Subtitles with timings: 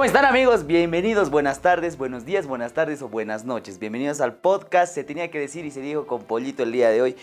[0.00, 0.66] ¿Cómo están amigos?
[0.66, 3.78] Bienvenidos, buenas tardes, buenos días, buenas tardes o buenas noches.
[3.78, 4.94] Bienvenidos al podcast.
[4.94, 7.16] Se tenía que decir y se dijo con Pollito el día de hoy.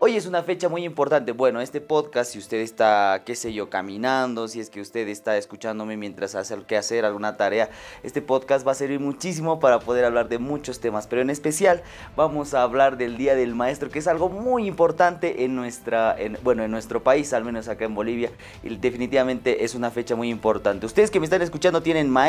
[0.00, 1.30] Hoy es una fecha muy importante.
[1.30, 5.36] Bueno, este podcast, si usted está, qué sé yo, caminando, si es que usted está
[5.36, 7.70] escuchándome mientras hace que hacer alguna tarea,
[8.02, 11.06] este podcast va a servir muchísimo para poder hablar de muchos temas.
[11.06, 11.84] Pero en especial
[12.16, 16.64] vamos a hablar del Día del Maestro, que es algo muy importante en nuestra, bueno,
[16.64, 18.32] en nuestro país, al menos acá en Bolivia.
[18.64, 20.84] Y definitivamente es una fecha muy importante.
[20.84, 22.23] Ustedes que me están escuchando tienen maestros,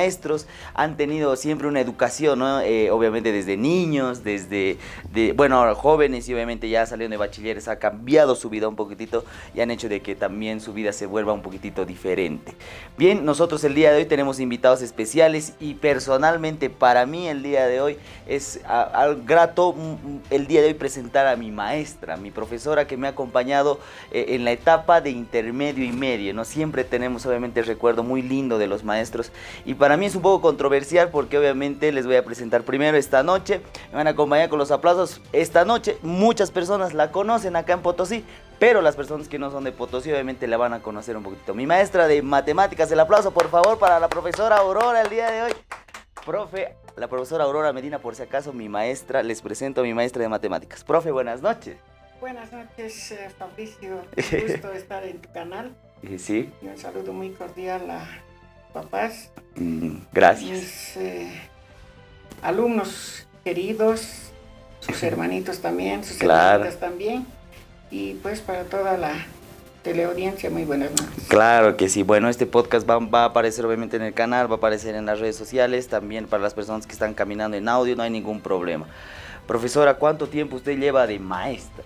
[0.73, 2.41] han tenido siempre una educación.
[2.63, 4.77] Eh, obviamente desde niños, desde,
[5.11, 9.25] de, bueno, jóvenes y obviamente ya salieron de bachilleres, ha cambiado su vida un poquitito
[9.53, 12.53] y han hecho de que también su vida se vuelva un poquitito diferente.
[12.97, 17.67] Bien, nosotros el día de hoy tenemos invitados especiales y personalmente para mí el día
[17.67, 22.17] de hoy es al grato mm, mm, el día de hoy presentar a mi maestra,
[22.17, 23.79] mi profesora que me ha acompañado
[24.11, 26.43] eh, en la etapa de intermedio y medio, ¿no?
[26.43, 29.31] Siempre tenemos obviamente el recuerdo muy lindo de los maestros
[29.65, 33.23] y para mí es un poco controversial porque obviamente les voy a presentar primero esta
[33.23, 33.61] noche.
[33.91, 35.21] Me van a acompañar con los aplausos.
[35.31, 38.25] Esta noche muchas personas la conocen acá en Potosí,
[38.57, 41.53] pero las personas que no son de Potosí obviamente la van a conocer un poquito.
[41.53, 45.41] Mi maestra de matemáticas, el aplauso por favor para la profesora Aurora el día de
[45.43, 45.51] hoy.
[46.25, 50.23] Profe, la profesora Aurora Medina, por si acaso, mi maestra, les presento a mi maestra
[50.23, 50.83] de matemáticas.
[50.83, 51.77] Profe, buenas noches.
[52.19, 54.01] Buenas noches, eh, Fabricio.
[54.31, 55.75] Un gusto estar en tu canal.
[56.17, 56.51] Sí.
[56.61, 58.07] Y un saludo muy cordial a
[58.75, 59.31] papás.
[59.55, 60.51] Mm, gracias.
[60.51, 61.41] Mis eh,
[62.41, 64.31] alumnos queridos,
[64.81, 67.25] sus hermanitos también, sus hermanitas también.
[67.89, 69.13] Y pues para toda la
[69.81, 71.23] teleaudiencia, muy buenas noches.
[71.29, 72.03] Claro que sí.
[72.03, 75.05] Bueno, este podcast va, va, a aparecer obviamente en el canal, va a aparecer en
[75.05, 78.41] las redes sociales, también para las personas que están caminando en audio, no hay ningún
[78.41, 78.87] problema.
[79.47, 81.85] Profesora, ¿cuánto tiempo usted lleva de maestra?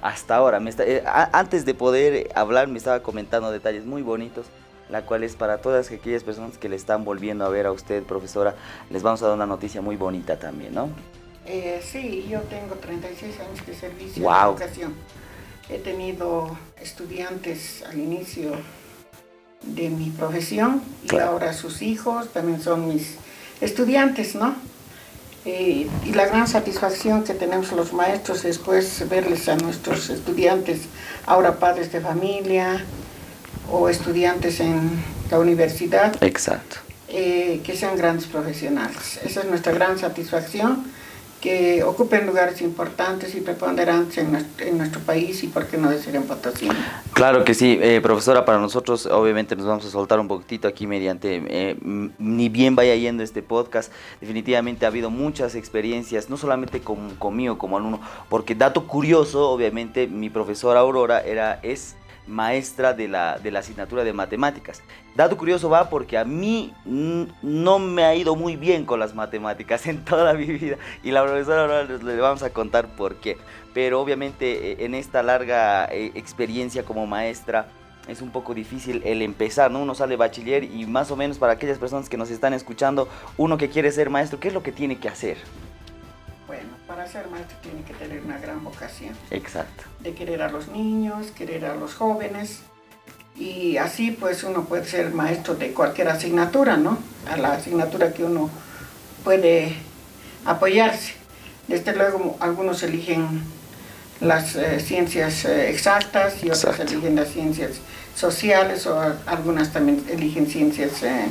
[0.00, 4.46] Hasta ahora, me está, eh, antes de poder hablar, me estaba comentando detalles muy bonitos
[4.88, 8.02] la cual es para todas aquellas personas que le están volviendo a ver a usted,
[8.02, 8.54] profesora,
[8.90, 10.88] les vamos a dar una noticia muy bonita también, ¿no?
[11.46, 14.56] Eh, sí, yo tengo 36 años de servicio wow.
[14.56, 14.94] de educación.
[15.68, 18.52] He tenido estudiantes al inicio
[19.62, 23.16] de mi profesión y ahora sus hijos también son mis
[23.60, 24.54] estudiantes, ¿no?
[25.46, 30.82] Eh, y la gran satisfacción que tenemos los maestros es pues verles a nuestros estudiantes,
[31.26, 32.82] ahora padres de familia,
[33.70, 34.90] o estudiantes en
[35.30, 36.22] la universidad.
[36.22, 36.76] Exacto.
[37.08, 39.20] Eh, que sean grandes profesionales.
[39.24, 40.84] Esa es nuestra gran satisfacción,
[41.40, 45.90] que ocupen lugares importantes y preponderantes en nuestro, en nuestro país y por qué no
[45.90, 46.68] decir en Potosí.
[47.12, 50.86] Claro que sí, eh, profesora, para nosotros obviamente nos vamos a soltar un poquitito aquí
[50.86, 51.76] mediante, eh,
[52.18, 57.58] ni bien vaya yendo este podcast, definitivamente ha habido muchas experiencias, no solamente con, conmigo
[57.58, 58.00] como alumno,
[58.30, 61.94] porque dato curioso, obviamente mi profesora Aurora era, es
[62.26, 64.82] maestra de la, de la asignatura de matemáticas.
[65.14, 69.86] Dato curioso va porque a mí no me ha ido muy bien con las matemáticas
[69.88, 73.36] en toda mi vida y la profesora ahora le vamos a contar por qué.
[73.72, 77.66] Pero obviamente eh, en esta larga eh, experiencia como maestra
[78.08, 79.80] es un poco difícil el empezar, ¿no?
[79.80, 83.56] Uno sale bachiller y más o menos para aquellas personas que nos están escuchando, uno
[83.56, 85.38] que quiere ser maestro, ¿qué es lo que tiene que hacer?
[86.94, 89.16] Para ser maestro tiene que tener una gran vocación.
[89.32, 89.82] Exacto.
[89.98, 92.60] De querer a los niños, querer a los jóvenes.
[93.36, 96.96] Y así pues uno puede ser maestro de cualquier asignatura, ¿no?
[97.28, 98.48] A la asignatura que uno
[99.24, 99.74] puede
[100.44, 101.14] apoyarse.
[101.66, 103.42] Desde luego algunos eligen
[104.20, 107.72] las eh, ciencias eh, exactas y otros eligen las ciencias
[108.14, 111.26] sociales o algunas también eligen ciencias eh,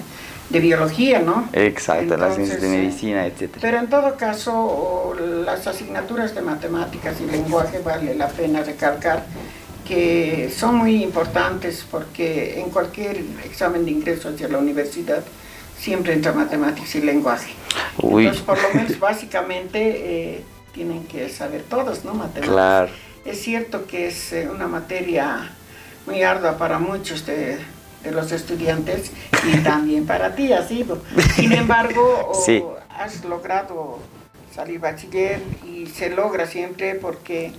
[0.53, 1.49] de biología, ¿no?
[1.51, 3.57] Exacto, las ciencias de medicina, etc.
[3.59, 9.25] Pero en todo caso, las asignaturas de matemáticas y lenguaje vale la pena recalcar
[9.83, 15.23] que son muy importantes porque en cualquier examen de ingreso hacia la universidad
[15.77, 17.53] siempre entra matemáticas y lenguaje.
[17.97, 22.13] Entonces, por lo menos básicamente eh, tienen que saber todos, ¿no?
[22.13, 22.49] Matemáticas.
[22.49, 22.89] Claro.
[23.25, 25.51] Es cierto que es eh, una materia
[26.05, 27.57] muy ardua para muchos de
[28.03, 29.11] de los estudiantes
[29.45, 31.01] y también para ti ha sido.
[31.35, 32.31] Sin embargo,
[32.89, 33.99] has logrado
[34.53, 37.51] salir bachiller y se logra siempre porque,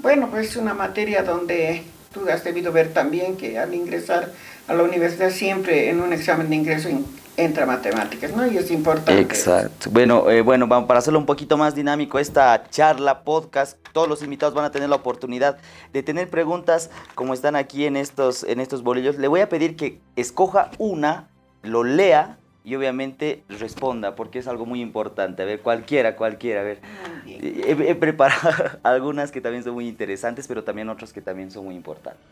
[0.00, 1.82] bueno, pues es una materia donde
[2.12, 4.32] tú has debido ver también que al ingresar
[4.68, 6.88] a la universidad siempre en un examen de ingreso
[7.36, 8.46] entra matemáticas, ¿no?
[8.46, 9.20] Y es importante.
[9.20, 9.90] Exacto.
[9.90, 14.22] Bueno, eh, bueno, vamos, para hacerlo un poquito más dinámico, esta charla, podcast, todos los
[14.22, 15.58] invitados van a tener la oportunidad
[15.92, 19.16] de tener preguntas como están aquí en estos, en estos bolillos.
[19.16, 21.28] Le voy a pedir que escoja una,
[21.62, 25.42] lo lea y obviamente responda, porque es algo muy importante.
[25.42, 26.80] A ver, cualquiera, cualquiera, a ver.
[27.26, 28.50] He, he preparado
[28.82, 32.22] algunas que también son muy interesantes, pero también otras que también son muy importantes.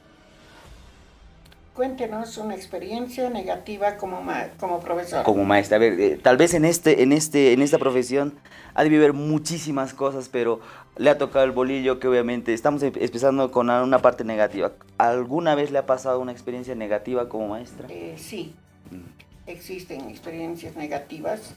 [1.74, 4.22] Cuéntenos una experiencia negativa como,
[4.58, 5.22] como profesor.
[5.24, 5.76] Como maestra.
[5.76, 8.34] A ver, eh, tal vez en, este, en, este, en esta profesión
[8.74, 10.60] ha de vivir muchísimas cosas, pero
[10.96, 14.72] le ha tocado el bolillo que obviamente estamos em, empezando con una parte negativa.
[14.98, 17.86] ¿Alguna vez le ha pasado una experiencia negativa como maestra?
[17.88, 18.54] Eh, sí,
[18.90, 19.48] mm.
[19.48, 21.54] existen experiencias negativas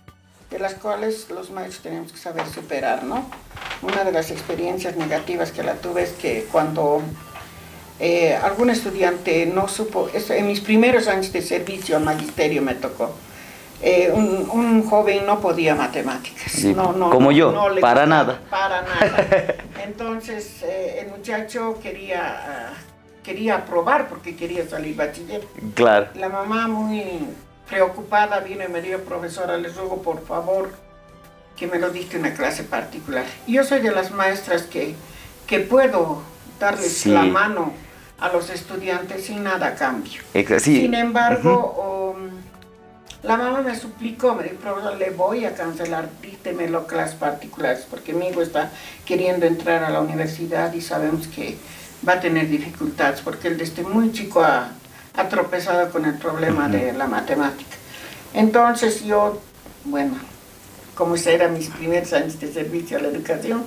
[0.53, 3.25] de las cuales los maestros tenemos que saber superar, ¿no?
[3.81, 7.01] Una de las experiencias negativas que la tuve es que cuando
[7.99, 13.13] eh, algún estudiante no supo, en mis primeros años de servicio al magisterio me tocó,
[13.81, 16.63] eh, un, joven no podía matemáticas.
[16.65, 18.39] no, no, como yo, para nada.
[18.49, 19.55] Para nada.
[19.83, 22.73] Entonces eh, el muchacho quería,
[23.23, 25.45] quería aprobar porque quería salir bachiller.
[25.75, 26.07] Claro.
[26.15, 27.03] La mamá muy
[27.69, 30.71] preocupada vino y me dijo, profesora, les ruego por favor
[31.57, 33.25] que me lo diste una clase particular.
[33.47, 34.95] Yo soy de las maestras que,
[35.45, 36.21] que puedo
[36.59, 37.73] darles la mano
[38.23, 40.21] a los estudiantes sin nada a cambio.
[40.57, 42.29] Sin embargo, um,
[43.21, 48.13] la mamá me suplicó, me dijo, profesor, le voy a cancelar, dítemelo clases particulares, porque
[48.13, 48.71] mi hijo está
[49.05, 51.57] queriendo entrar a la universidad y sabemos que
[52.07, 54.71] va a tener dificultades, porque él desde muy chico ha,
[55.29, 57.75] tropezado con el problema de la matemática.
[58.33, 59.41] Entonces yo,
[59.83, 60.15] bueno,
[60.95, 63.65] como eran mis primeros años de servicio a la educación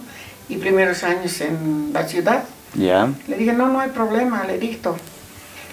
[0.49, 2.45] y primeros años en la ciudad,
[3.29, 4.97] le dije, no, no hay problema, le dicto.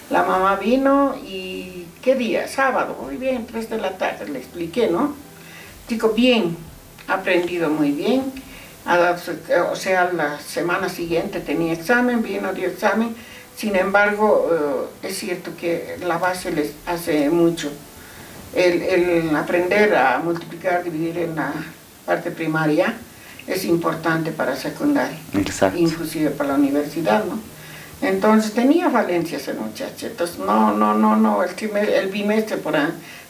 [0.10, 2.48] La mamá vino y, ¿qué día?
[2.48, 5.16] Sábado, muy bien, tres de la tarde, le expliqué, ¿no?
[5.88, 6.56] Digo, bien,
[7.07, 8.31] aprendido muy bien.
[9.72, 13.16] o sea, la semana siguiente tenía examen, vino dio examen.
[13.56, 17.72] Sin embargo, eh, es cierto que la base les hace mucho.
[18.54, 21.54] El, el aprender a multiplicar, dividir en la
[22.06, 22.95] parte primaria,
[23.48, 25.18] es importante para secundaria,
[25.75, 27.40] inclusive para la universidad, ¿no?
[28.01, 32.75] Entonces tenía falencias el muchacho, entonces no, no, no, no, el, el bimestre por,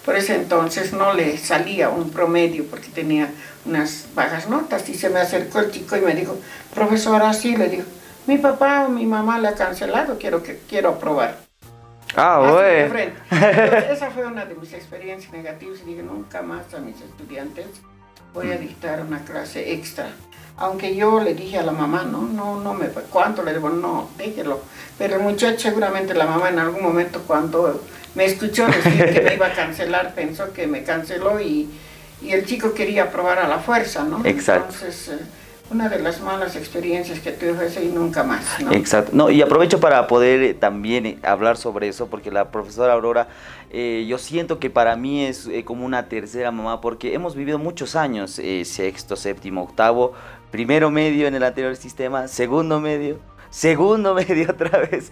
[0.04, 3.30] por ese entonces no le salía un promedio porque tenía
[3.66, 6.38] unas bajas notas y se me acercó el chico y me dijo,
[6.74, 7.84] profesora, así le digo,
[8.26, 11.38] mi papá o mi mamá le ha cancelado, quiero, que, quiero aprobar.
[12.16, 13.14] Ah, bueno.
[13.92, 17.68] esa fue una de mis experiencias negativas y dije, nunca más a mis estudiantes
[18.34, 20.10] voy a dictar una clase extra.
[20.58, 23.44] Aunque yo le dije a la mamá, no, no, no me, ¿cuánto?
[23.44, 24.62] Le digo, no, déjelo.
[24.98, 27.84] Pero el muchacho, seguramente la mamá en algún momento cuando
[28.16, 31.70] me escuchó decir que me iba a cancelar, pensó que me canceló y,
[32.22, 34.24] y el chico quería probar a la fuerza, ¿no?
[34.26, 34.74] Exacto.
[34.74, 35.20] Entonces, eh,
[35.72, 38.60] una de las malas experiencias que tuve ese y nunca más.
[38.60, 38.72] ¿no?
[38.74, 39.12] Exacto.
[39.14, 43.28] No, y aprovecho para poder eh, también eh, hablar sobre eso, porque la profesora Aurora,
[43.72, 47.96] eh, yo siento que para mí es como una tercera mamá, porque hemos vivido muchos
[47.96, 50.14] años, sexto, séptimo, octavo,
[50.52, 53.20] primero medio en el anterior sistema, segundo medio,
[53.50, 55.12] segundo medio otra vez,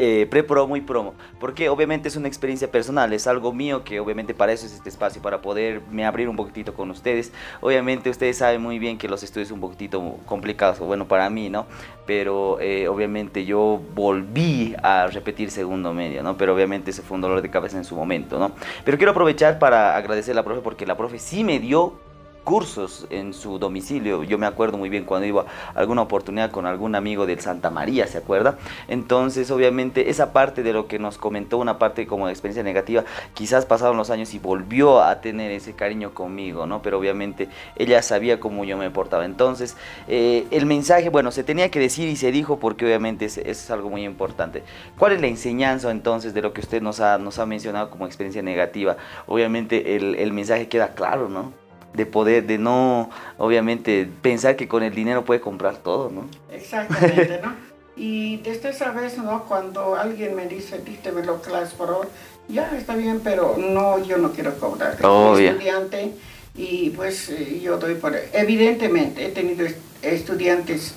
[0.00, 1.14] eh, pre-promo y promo.
[1.40, 4.88] Porque obviamente es una experiencia personal, es algo mío que obviamente para eso es este
[4.88, 7.32] espacio, para poderme abrir un poquitito con ustedes.
[7.60, 11.50] Obviamente ustedes saben muy bien que los estudios son un poquitito complicados, bueno, para mí,
[11.50, 11.66] ¿no?
[12.06, 16.36] Pero eh, obviamente yo volví a repetir segundo medio, ¿no?
[16.36, 18.52] Pero obviamente ese fue un dolor de cabeza en su momento, ¿no?
[18.84, 22.07] Pero quiero aprovechar para agradecer a la profe porque la profe sí me dio
[22.48, 24.24] cursos en su domicilio.
[24.24, 27.68] Yo me acuerdo muy bien cuando iba a alguna oportunidad con algún amigo del Santa
[27.68, 28.56] María, ¿se acuerda?
[28.88, 33.04] Entonces, obviamente, esa parte de lo que nos comentó, una parte como de experiencia negativa,
[33.34, 36.80] quizás pasaron los años y volvió a tener ese cariño conmigo, ¿no?
[36.80, 39.26] Pero obviamente ella sabía cómo yo me portaba.
[39.26, 39.76] Entonces,
[40.08, 43.70] eh, el mensaje, bueno, se tenía que decir y se dijo porque obviamente es, es,
[43.70, 44.62] algo muy importante.
[44.96, 48.06] ¿Cuál es la enseñanza entonces de lo que usted nos ha, nos ha mencionado como
[48.06, 48.96] experiencia negativa?
[49.26, 51.52] Obviamente el, el mensaje queda claro, ¿no?
[51.94, 56.26] De poder, de no, obviamente, pensar que con el dinero puede comprar todo, ¿no?
[56.52, 57.54] Exactamente, ¿no?
[58.00, 59.42] Y desde esa vez, ¿no?
[59.46, 62.08] Cuando alguien me dice, dítemelo clase por favor,
[62.48, 64.96] ya está bien, pero no, yo no quiero cobrar.
[65.00, 66.12] Soy estudiante
[66.54, 68.16] y pues eh, yo doy por...
[68.32, 69.66] Evidentemente, he tenido
[70.02, 70.94] estudiantes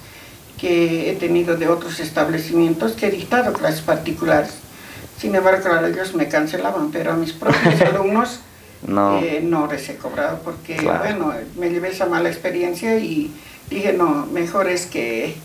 [0.60, 4.52] que he tenido de otros establecimientos que he dictado clases particulares.
[5.18, 8.42] Sin embargo, claro, ellos me cancelaban, pero a mis propios alumnos
[8.88, 13.32] no, eh, no les he cobrado porque, bueno, me llevé esa mala experiencia y
[13.70, 15.36] dije, no, mejor es que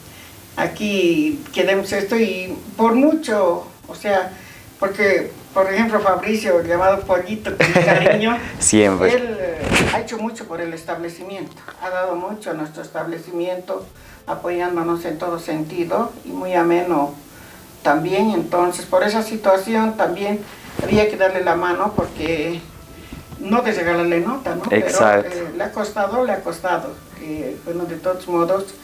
[0.56, 4.32] aquí quedemos esto y por mucho, o sea,
[4.80, 9.14] porque, por ejemplo, Fabricio, llamado Pollito con cariño, Siempre.
[9.14, 9.58] él eh,
[9.94, 13.86] ha hecho mucho por el establecimiento, ha dado mucho a nuestro establecimiento,
[14.26, 17.14] apoyándonos en todo sentido y muy ameno
[17.82, 20.40] también, entonces por esa situación también
[20.82, 22.60] había que darle la mano porque
[23.50, 24.64] no de regalarle nota, ¿no?
[24.70, 25.30] Exacto.
[25.32, 26.90] Pero eh, le ha costado, le ha costado.
[27.20, 28.74] Eh, bueno, de todos modos,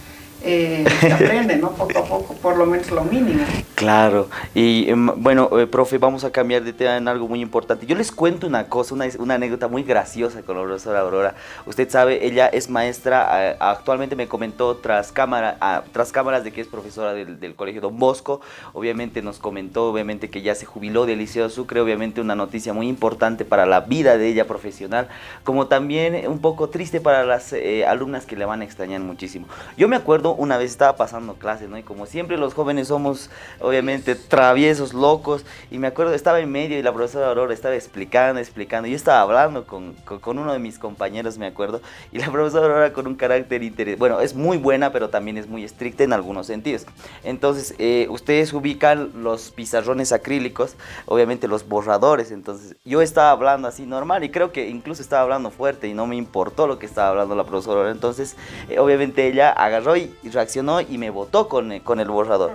[0.45, 1.71] eh, aprende, ¿no?
[1.71, 3.45] Poco a poco, por lo menos lo mínimo.
[3.75, 7.87] Claro, y em, bueno, eh, profe, vamos a cambiar de tema en algo muy importante.
[7.87, 11.35] Yo les cuento una cosa, una, anécdota muy graciosa con la profesora Aurora.
[11.67, 16.69] Usted sabe, ella es maestra, actualmente me comentó tras, cámara, tras cámaras de que es
[16.69, 18.41] profesora del, del, Colegio Don Bosco.
[18.73, 22.89] Obviamente nos comentó, obviamente, que ya se jubiló del Liceo Sucre, obviamente una noticia muy
[22.89, 25.09] importante para la vida de ella profesional,
[25.45, 29.47] como también un poco triste para las eh, alumnas que le van a extrañar muchísimo.
[29.77, 31.79] Yo me acuerdo una vez estaba pasando clases, ¿no?
[31.79, 36.79] Y como siempre los jóvenes somos obviamente traviesos, locos, y me acuerdo, estaba en medio
[36.79, 40.79] y la profesora Aurora estaba explicando, explicando, yo estaba hablando con, con, uno de mis
[40.79, 41.81] compañeros, me acuerdo,
[42.12, 45.49] y la profesora Aurora con un carácter interesante, bueno, es muy buena, pero también es
[45.49, 46.87] muy estricta en algunos sentidos.
[47.25, 53.87] Entonces, eh, ustedes ubican los pizarrones acrílicos, obviamente los borradores, entonces yo estaba hablando así
[53.87, 57.09] normal y creo que incluso estaba hablando fuerte y no me importó lo que estaba
[57.09, 58.37] hablando la profesora entonces
[58.69, 62.52] eh, obviamente ella agarró y y reaccionó y me votó con, con el borrador.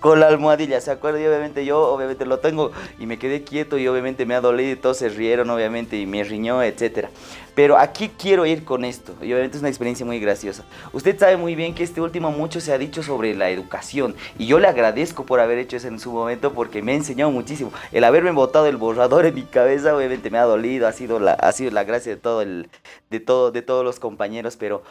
[0.00, 1.20] Con la almohadilla, ¿se acuerda?
[1.20, 4.72] Y obviamente yo, obviamente lo tengo y me quedé quieto y obviamente me ha dolido
[4.72, 7.10] y todos se rieron, obviamente, y me riñó, etcétera.
[7.58, 10.64] Pero aquí quiero ir con esto, y obviamente es una experiencia muy graciosa.
[10.92, 14.46] Usted sabe muy bien que este último mucho se ha dicho sobre la educación, y
[14.46, 17.72] yo le agradezco por haber hecho eso en su momento porque me ha enseñado muchísimo.
[17.90, 21.32] El haberme botado el borrador en mi cabeza, obviamente me ha dolido, ha sido la,
[21.32, 22.70] ha sido la gracia de todo el,
[23.10, 24.84] de todo, de todos los compañeros, pero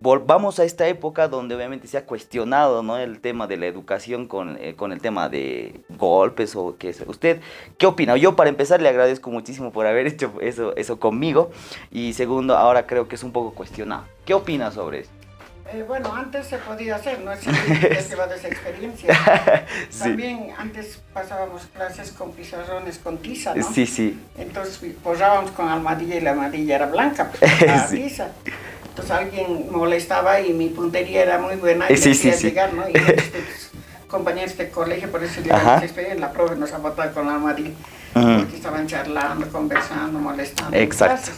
[0.00, 2.96] volvamos a esta época donde obviamente se ha cuestionado ¿no?
[2.96, 7.04] el tema de la educación con, eh, con el tema de golpes o qué sé.
[7.06, 7.40] ¿Usted
[7.76, 8.16] qué opina?
[8.16, 11.50] Yo para empezar le agradezco muchísimo por haber hecho eso, eso conmigo
[11.90, 14.04] y segundo, ahora creo que es un poco cuestionado.
[14.24, 15.10] ¿Qué opina sobre eso?
[15.72, 19.14] Eh, bueno, antes se podía hacer, no es que se va de esa experiencia.
[19.98, 23.70] También antes pasábamos clases con pizarrones con tiza, ¿no?
[23.70, 24.18] Sí, sí.
[24.36, 28.30] Entonces posábamos con almohadilla y la almohadilla era blanca, pues, la tiza.
[29.00, 32.88] Entonces alguien molestaba y mi puntería era muy buena y sí, sí, llegar, ¿no?
[32.88, 33.70] Y pues,
[34.08, 37.70] compañeros de colegio, por eso le la profe nos ha botado con la armadilla,
[38.12, 40.76] porque estaban charlando, conversando, molestando.
[40.76, 41.30] Exacto.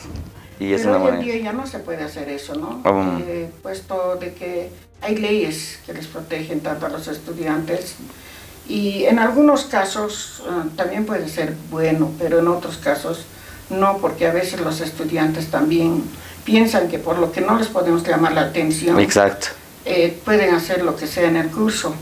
[0.59, 2.83] Y Pero hoy en día ya no se puede hacer eso, ¿no?
[3.21, 7.97] Eh, puesto de que hay leyes que les protegen tanto a los estudiantes
[8.69, 13.25] y en algunos casos ah, también puede ser bueno, pero en otros casos
[13.71, 16.05] no, porque a veces los estudiantes también
[16.45, 19.49] piensan que por lo que no les podemos llamar la atención, Exacto.
[19.85, 21.95] Eh, pueden hacer lo que sea en el curso.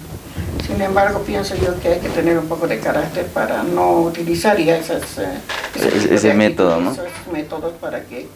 [0.66, 4.58] Sin embargo, pienso yo que hay que tener un poco de carácter para no utilizar
[4.58, 6.92] ya esas, eh, ese, método, ¿no?
[6.92, 8.28] esos métodos para que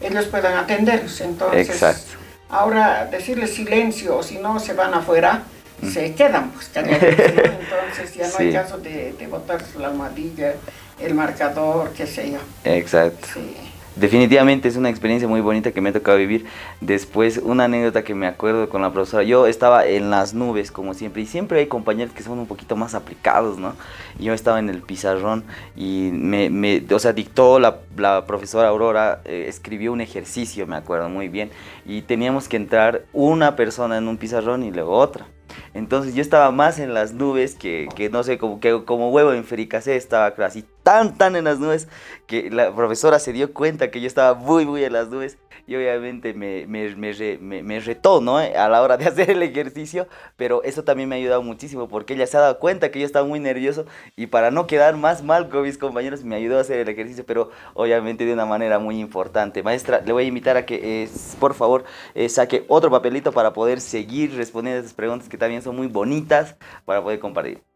[0.00, 1.20] ellos puedan atenderlos.
[1.20, 2.12] Entonces, Exacto.
[2.50, 5.42] ahora decirles silencio o si no se van afuera,
[5.80, 5.90] mm.
[5.90, 10.54] se quedan pues Entonces ya no hay caso de, de botar la almohadilla,
[11.00, 12.38] el marcador, qué sé yo.
[12.64, 13.26] Exacto.
[13.32, 13.69] Sí
[14.00, 16.46] definitivamente es una experiencia muy bonita que me ha vivir.
[16.80, 20.94] Después, una anécdota que me acuerdo con la profesora, yo estaba en las nubes como
[20.94, 23.74] siempre y siempre hay compañeros que son un poquito más aplicados, ¿no?
[24.18, 25.44] Yo estaba en el pizarrón
[25.76, 30.76] y me, me o sea, dictó la, la profesora Aurora, eh, escribió un ejercicio, me
[30.76, 31.50] acuerdo muy bien,
[31.84, 35.26] y teníamos que entrar una persona en un pizarrón y luego otra.
[35.74, 39.32] Entonces yo estaba más en las nubes que, que no sé, como, que, como huevo
[39.32, 41.88] en Fericacé, estaba así tan, tan en las nubes
[42.26, 45.38] que la profesora se dio cuenta que yo estaba muy, muy en las nubes
[45.70, 48.38] y obviamente me, me, me, retó, ¿no?
[48.38, 52.14] A la hora de hacer el ejercicio, pero eso también me ha ayudado muchísimo porque
[52.14, 53.86] ella se ha dado cuenta que yo estaba muy nervioso
[54.16, 57.24] y para no quedar más mal con mis compañeros me ayudó a hacer el ejercicio,
[57.24, 59.62] pero obviamente de una manera muy importante.
[59.62, 61.08] Maestra, le voy a invitar a que,
[61.38, 61.84] por favor,
[62.16, 65.86] eh, saque otro papelito para poder seguir respondiendo a estas preguntas que también son muy
[65.86, 67.69] bonitas para poder compartir.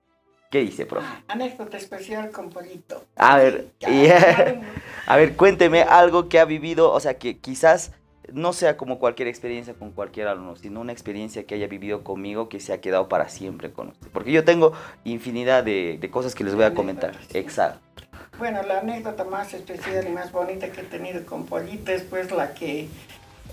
[0.55, 1.09] ¿Qué dice, profe?
[1.27, 3.03] Anécdota especial con Pollito.
[3.17, 3.71] A ver,
[5.07, 7.91] a ver, cuénteme algo que ha vivido, o sea, que quizás
[8.33, 12.49] no sea como cualquier experiencia con cualquier alumno, sino una experiencia que haya vivido conmigo
[12.49, 14.07] que se ha quedado para siempre con usted.
[14.13, 17.19] Porque yo tengo infinidad de, cosas que les voy a comentar.
[17.33, 18.05] Exacto.
[18.39, 22.31] Bueno, la anécdota más especial y más bonita que he tenido con Pollito es pues
[22.31, 22.87] la que,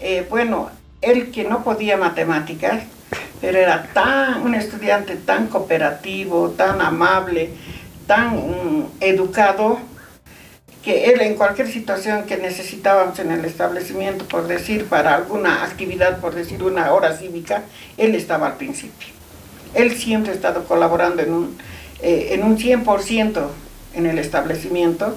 [0.02, 0.70] eh, bueno,
[1.02, 2.84] él que no podía matemáticas,
[3.42, 7.50] pero era tan, un estudiante tan cooperativo, tan amable,
[8.08, 9.80] tan mm, educado,
[10.84, 16.20] que él en cualquier situación que necesitábamos en el establecimiento, por decir, para alguna actividad,
[16.20, 17.64] por decir una hora cívica,
[17.98, 19.10] él estaba al principio.
[19.74, 21.58] Él siempre ha estado colaborando en un,
[22.02, 23.48] eh, en un 100%
[23.94, 25.16] en el establecimiento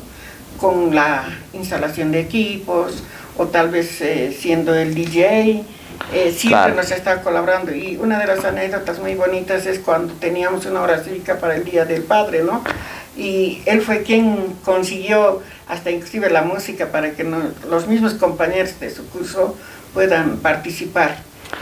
[0.59, 3.03] con la instalación de equipos
[3.37, 5.65] o tal vez eh, siendo el DJ,
[6.13, 7.75] eh, siempre nos está colaborando.
[7.75, 11.65] Y una de las anécdotas muy bonitas es cuando teníamos una hora cívica para el
[11.65, 12.63] Día del Padre, ¿no?
[13.17, 18.91] Y él fue quien consiguió hasta inclusive la música para que los mismos compañeros de
[18.91, 19.57] su curso
[19.93, 21.17] puedan participar.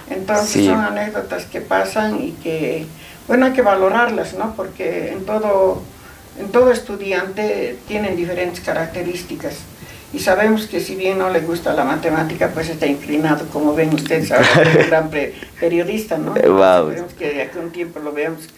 [0.09, 2.87] Entonces son anécdotas que pasan y que,
[3.29, 4.55] bueno, hay que valorarlas, ¿no?
[4.57, 5.83] Porque en todo,
[6.39, 9.57] en todo estudiante tienen diferentes características.
[10.13, 13.95] Y sabemos que si bien no le gusta la matemática, pues está inclinado, como ven
[13.95, 15.11] ustedes, ahora un gran
[15.59, 16.37] periodista, ¿no?
[16.37, 18.49] Esperemos que de aquí a un tiempo lo veamos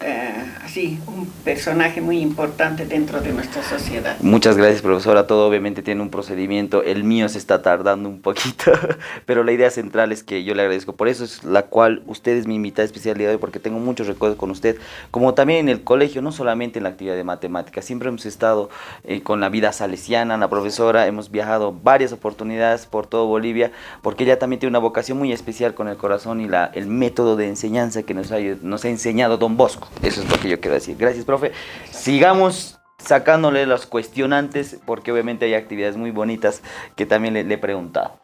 [0.00, 4.16] eh, así, un personaje muy importante dentro de nuestra sociedad.
[4.20, 5.26] Muchas gracias, profesora.
[5.26, 6.82] Todo obviamente tiene un procedimiento.
[6.82, 8.72] El mío se está tardando un poquito,
[9.26, 10.92] pero la idea central es que yo le agradezco.
[10.94, 14.06] Por eso es la cual usted es mi invitada especial de hoy, porque tengo muchos
[14.06, 14.76] recuerdos con usted,
[15.10, 17.84] como también en el colegio, no solamente en la actividad de matemáticas.
[17.84, 18.68] Siempre hemos estado
[19.04, 21.06] eh, con la vida salesiana, la profesora.
[21.06, 23.72] Hemos viajado varias oportunidades por todo Bolivia,
[24.02, 27.36] porque ella también tiene una vocación muy especial con el corazón y la, el método
[27.36, 29.85] de enseñanza que nos ha, nos ha enseñado Don Bosco.
[30.02, 30.96] Eso es lo que yo quiero decir.
[30.96, 31.52] Gracias, profe.
[31.90, 36.62] Sigamos sacándole los cuestionantes, porque obviamente hay actividades muy bonitas
[36.96, 38.18] que también le, he preguntado.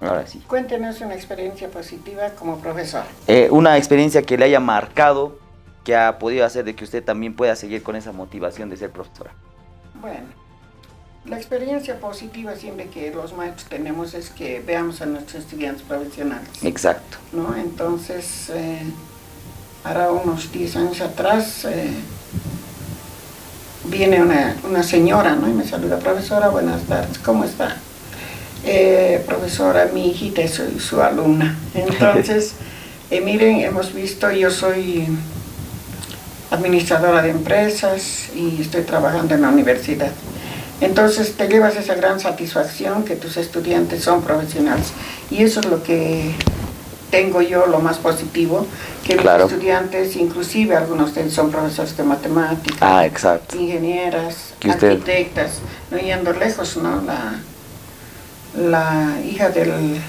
[0.00, 0.42] Ahora sí.
[0.46, 3.04] Cuéntenos una experiencia positiva como profesor.
[3.26, 5.38] Eh, una experiencia que le haya marcado,
[5.82, 8.90] que ha podido hacer de que usted también pueda seguir con esa motivación de ser
[8.90, 9.32] profesora.
[10.00, 10.28] Bueno,
[11.24, 16.48] la experiencia positiva siempre que los maestros tenemos es que veamos a nuestros estudiantes profesionales.
[16.62, 17.18] Exacto.
[17.32, 17.56] ¿no?
[17.56, 18.82] Entonces, eh,
[19.84, 21.90] Ahora unos 10 años atrás eh,
[23.84, 25.48] viene una, señora ¿no?
[25.48, 27.76] y me saluda, profesora, buenas tardes, ¿cómo está?
[28.64, 31.56] Eh, profesora, mi hijita es su, alumna.
[31.74, 32.54] Entonces,
[33.10, 35.06] eh, miren, hemos visto, yo soy
[36.50, 40.10] administradora de empresas y estoy trabajando en la universidad.
[40.80, 44.92] Entonces te llevas esa gran satisfacción que tus estudiantes son profesionales
[45.30, 46.34] y eso es lo que
[47.10, 48.66] tengo yo lo más positivo,
[49.04, 53.56] que mis estudiantes, inclusive algunos de ellos son profesores de matemáticas, ah, exacto.
[53.56, 55.60] ingenieras, arquitectas,
[55.90, 57.02] no yendo lejos, ¿no?
[57.02, 57.40] La,
[58.54, 60.00] la hija del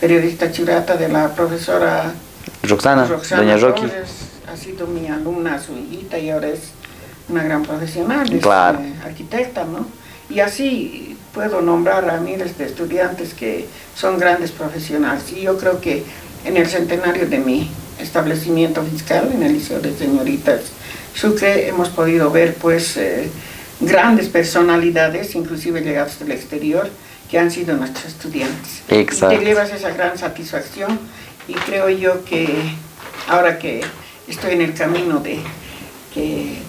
[0.00, 2.12] periodista churata de la profesora
[2.62, 3.86] Roxana, doña Rocky.
[4.50, 6.70] ha sido mi alumna, su hijita, y ahora es
[7.28, 8.80] una gran profesional, es claro.
[9.04, 9.86] arquitecta, ¿no?
[10.30, 15.22] Y así puedo nombrar a miles de estudiantes que son grandes profesionales.
[15.30, 16.02] Y yo creo que
[16.44, 17.70] en el centenario de mi
[18.00, 20.62] establecimiento fiscal, en el Liceo de Señoritas
[21.14, 23.30] Sucre, hemos podido ver pues eh,
[23.78, 26.90] grandes personalidades, inclusive llegados del exterior,
[27.30, 28.82] que han sido nuestros estudiantes.
[28.88, 29.36] Exacto.
[29.36, 30.98] Y te llevas esa gran satisfacción
[31.46, 32.48] y creo yo que
[33.28, 33.82] ahora que
[34.26, 35.38] estoy en el camino de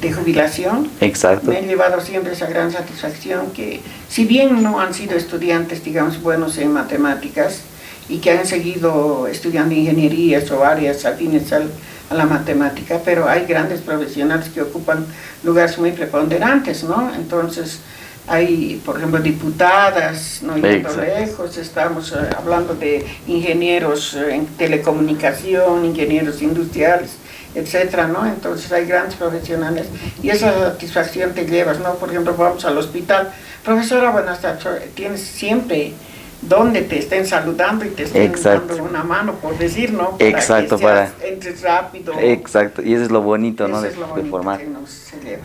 [0.01, 0.89] de jubilación.
[1.01, 1.49] Exacto.
[1.49, 6.21] Me he llevado siempre esa gran satisfacción que, si bien no han sido estudiantes, digamos,
[6.21, 7.61] buenos en matemáticas
[8.07, 11.69] y que han seguido estudiando ingenierías o áreas afines al,
[12.09, 15.05] a la matemática, pero hay grandes profesionales que ocupan
[15.43, 17.13] lugares muy preponderantes, ¿no?
[17.13, 17.79] Entonces,
[18.27, 26.41] hay, por ejemplo, diputadas, no yendo lejos, estamos eh, hablando de ingenieros en telecomunicación, ingenieros
[26.41, 27.11] industriales,
[27.55, 28.25] etcétera, ¿no?
[28.25, 29.87] Entonces hay grandes profesionales
[30.21, 31.95] y esa satisfacción te llevas, ¿no?
[31.95, 33.31] Por ejemplo, vamos al hospital,
[33.63, 35.93] profesora, buenas tardes, tienes siempre
[36.41, 40.11] donde te estén saludando y te estén dando una mano, por decir, ¿no?
[40.11, 41.11] Para Exacto, que para...
[41.21, 42.13] entres rápido.
[42.17, 43.81] Exacto, y eso es lo bonito, ¿no?
[43.81, 44.61] de, formar.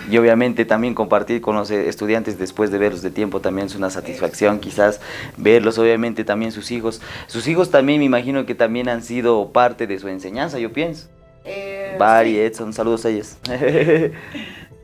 [0.08, 3.90] Y obviamente también compartir con los estudiantes después de verlos de tiempo también es una
[3.90, 5.00] satisfacción, quizás
[5.36, 7.00] verlos, obviamente también sus hijos.
[7.26, 11.08] Sus hijos también me imagino que también han sido parte de su enseñanza, yo pienso.
[11.44, 13.36] Eh, Bari, Edson, saludos a ellos.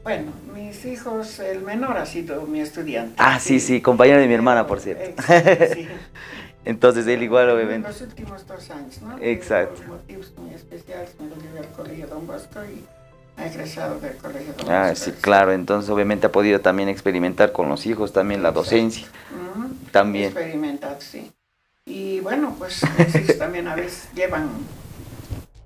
[0.04, 3.14] bueno, mis hijos, el menor ha sido mi estudiante.
[3.16, 5.22] Ah, sí, sí, compañero de mi hermana, por cierto.
[6.64, 7.88] Entonces él igual, obviamente.
[7.88, 9.16] En los últimos dos años, ¿no?
[9.20, 9.80] Exacto.
[9.80, 12.84] Por motivos muy especiales me lo llevé al Colegio Don Bosco y
[13.40, 14.92] ha egresado del Colegio Don ah, Bosco.
[14.92, 15.52] Ah, sí, claro.
[15.52, 19.06] Entonces obviamente ha podido también experimentar con los hijos también la docencia.
[19.90, 20.26] También.
[20.26, 21.32] Experimentar, sí.
[21.86, 24.50] Y bueno, pues los hijos también a veces llevan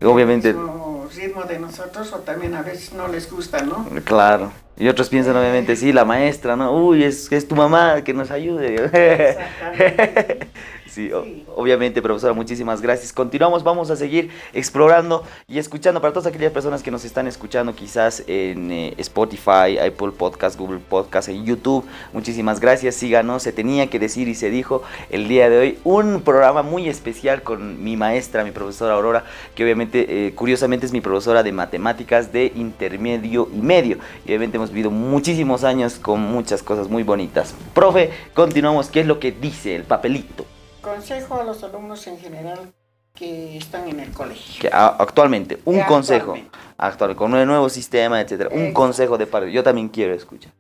[0.02, 0.50] obviamente...
[0.50, 3.87] El ritmo de nosotros o también a veces no les gusta, ¿no?
[4.04, 4.52] Claro.
[4.76, 6.72] Y otros piensan obviamente, sí, la maestra, ¿no?
[6.72, 8.74] Uy, es, es tu mamá, que nos ayude.
[8.74, 10.48] Exactamente.
[10.94, 11.10] Sí,
[11.56, 13.12] obviamente, profesora, muchísimas gracias.
[13.12, 17.74] Continuamos, vamos a seguir explorando y escuchando para todas aquellas personas que nos están escuchando
[17.74, 21.84] quizás en eh, Spotify, Apple Podcast, Google Podcast, en YouTube.
[22.12, 23.42] Muchísimas gracias, síganos.
[23.42, 27.42] Se tenía que decir y se dijo el día de hoy un programa muy especial
[27.42, 29.24] con mi maestra, mi profesora Aurora,
[29.56, 33.98] que obviamente, eh, curiosamente, es mi profesora de matemáticas de intermedio y medio.
[34.24, 37.55] Y obviamente hemos vivido muchísimos años con muchas cosas muy bonitas.
[37.74, 38.88] Profe, continuamos.
[38.88, 40.46] ¿Qué es lo que dice el papelito?
[40.81, 42.72] Consejo a los alumnos en general
[43.14, 44.70] que están en el colegio.
[44.72, 46.35] actualmente, un consejo,
[46.79, 49.53] actual, con el nuevo sistema, etcétera, un consejo de parte.
[49.53, 50.53] Yo también quiero escuchar.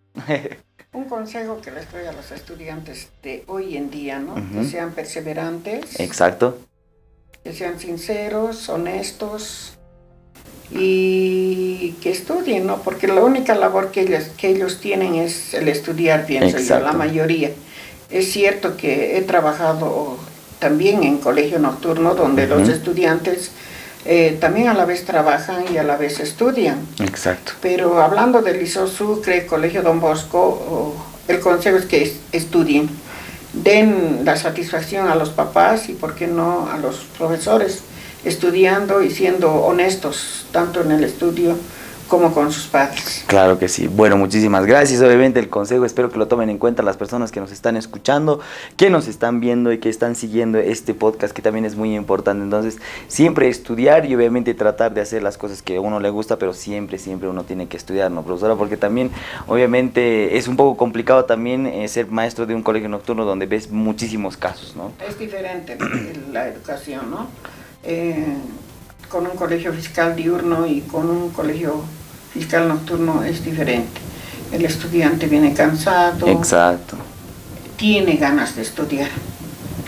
[0.92, 4.34] un consejo que les doy a los estudiantes de hoy en día, ¿no?
[4.34, 5.98] Que sean perseverantes.
[5.98, 6.58] Exacto.
[7.42, 9.78] que sean sinceros, honestos
[10.70, 12.78] y que estudien, ¿no?
[12.82, 16.92] Porque la única labor que ellos, que ellos tienen es el estudiar, pienso yo, la
[16.92, 17.50] mayoría.
[18.10, 20.16] Es cierto que he trabajado
[20.58, 23.50] también en colegio nocturno donde los estudiantes
[24.06, 26.86] eh, también a la vez trabajan y a la vez estudian.
[27.00, 27.52] Exacto.
[27.62, 30.94] Pero hablando del Liceo Sucre, Colegio Don Bosco,
[31.26, 32.90] el consejo es que estudien,
[33.54, 37.80] den la satisfacción a los papás y, por qué no, a los profesores,
[38.24, 41.56] estudiando y siendo honestos, tanto en el estudio
[42.08, 43.24] como con sus padres.
[43.26, 43.88] Claro que sí.
[43.88, 45.00] Bueno, muchísimas gracias.
[45.00, 48.40] Obviamente el consejo espero que lo tomen en cuenta las personas que nos están escuchando,
[48.76, 52.44] que nos están viendo y que están siguiendo este podcast que también es muy importante.
[52.44, 56.38] Entonces, siempre estudiar y obviamente tratar de hacer las cosas que a uno le gusta,
[56.38, 58.54] pero siempre, siempre uno tiene que estudiar, ¿no, profesora?
[58.54, 59.10] Porque también,
[59.46, 63.70] obviamente, es un poco complicado también eh, ser maestro de un colegio nocturno donde ves
[63.70, 64.92] muchísimos casos, ¿no?
[65.06, 65.76] Es diferente
[66.32, 67.28] la educación, ¿no?
[67.86, 68.34] Eh,
[69.08, 71.82] con un colegio fiscal diurno y con un colegio
[72.32, 74.00] fiscal nocturno es diferente.
[74.50, 76.26] El estudiante viene cansado.
[76.26, 76.96] Exacto.
[77.76, 79.10] Tiene ganas de estudiar.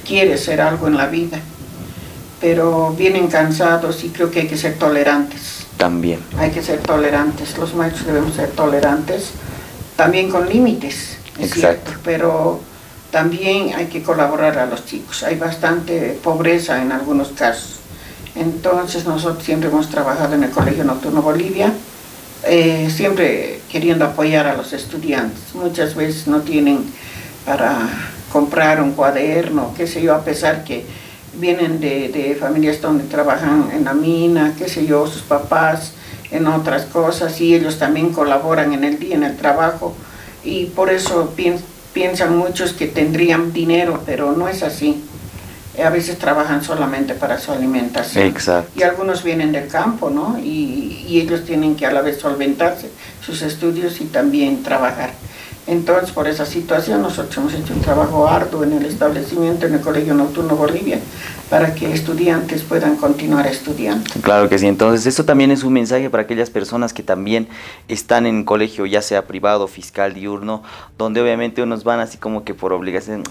[0.06, 1.40] Quiere ser algo en la vida.
[2.40, 5.66] Pero vienen cansados y creo que hay que ser tolerantes.
[5.76, 6.20] También.
[6.38, 7.56] Hay que ser tolerantes.
[7.58, 9.30] Los maestros debemos ser tolerantes.
[9.96, 11.16] También con límites.
[11.38, 11.92] Exacto.
[12.02, 12.60] pero
[13.10, 15.22] también hay que colaborar a los chicos.
[15.22, 17.76] Hay bastante pobreza en algunos casos
[18.36, 21.72] entonces nosotros siempre hemos trabajado en el Colegio Nocturno Bolivia,
[22.44, 25.54] eh, siempre queriendo apoyar a los estudiantes.
[25.54, 26.84] Muchas veces no tienen
[27.44, 27.88] para
[28.30, 30.84] comprar un cuaderno, qué sé yo, a pesar que
[31.34, 35.92] vienen de, familias donde trabajan en la mina, qué sé yo, sus papás
[36.30, 39.94] en otras cosas y ellos también colaboran en el día, en el trabajo
[40.44, 41.34] y por eso
[41.92, 45.02] piensan muchos que tendrían dinero, pero no es así
[45.82, 48.26] a veces trabajan solamente para su alimentación.
[48.26, 48.70] Exacto.
[48.78, 50.38] Y algunos vienen del campo, ¿no?
[50.38, 52.90] Y, y, ellos tienen que a la vez solventarse
[53.24, 55.12] sus estudios y también trabajar.
[55.66, 59.80] Entonces, por esa situación, nosotros hemos hecho un trabajo arduo en el establecimiento, en el
[59.80, 61.00] Colegio Nocturno Bolivia,
[61.50, 64.04] para que estudiantes puedan continuar estudiando.
[64.22, 67.46] Claro que sí, entonces esto también es un mensaje para aquellas personas que también
[67.88, 70.62] están en colegio, ya sea privado, fiscal, diurno,
[70.98, 73.22] donde obviamente unos van así como que por obligación,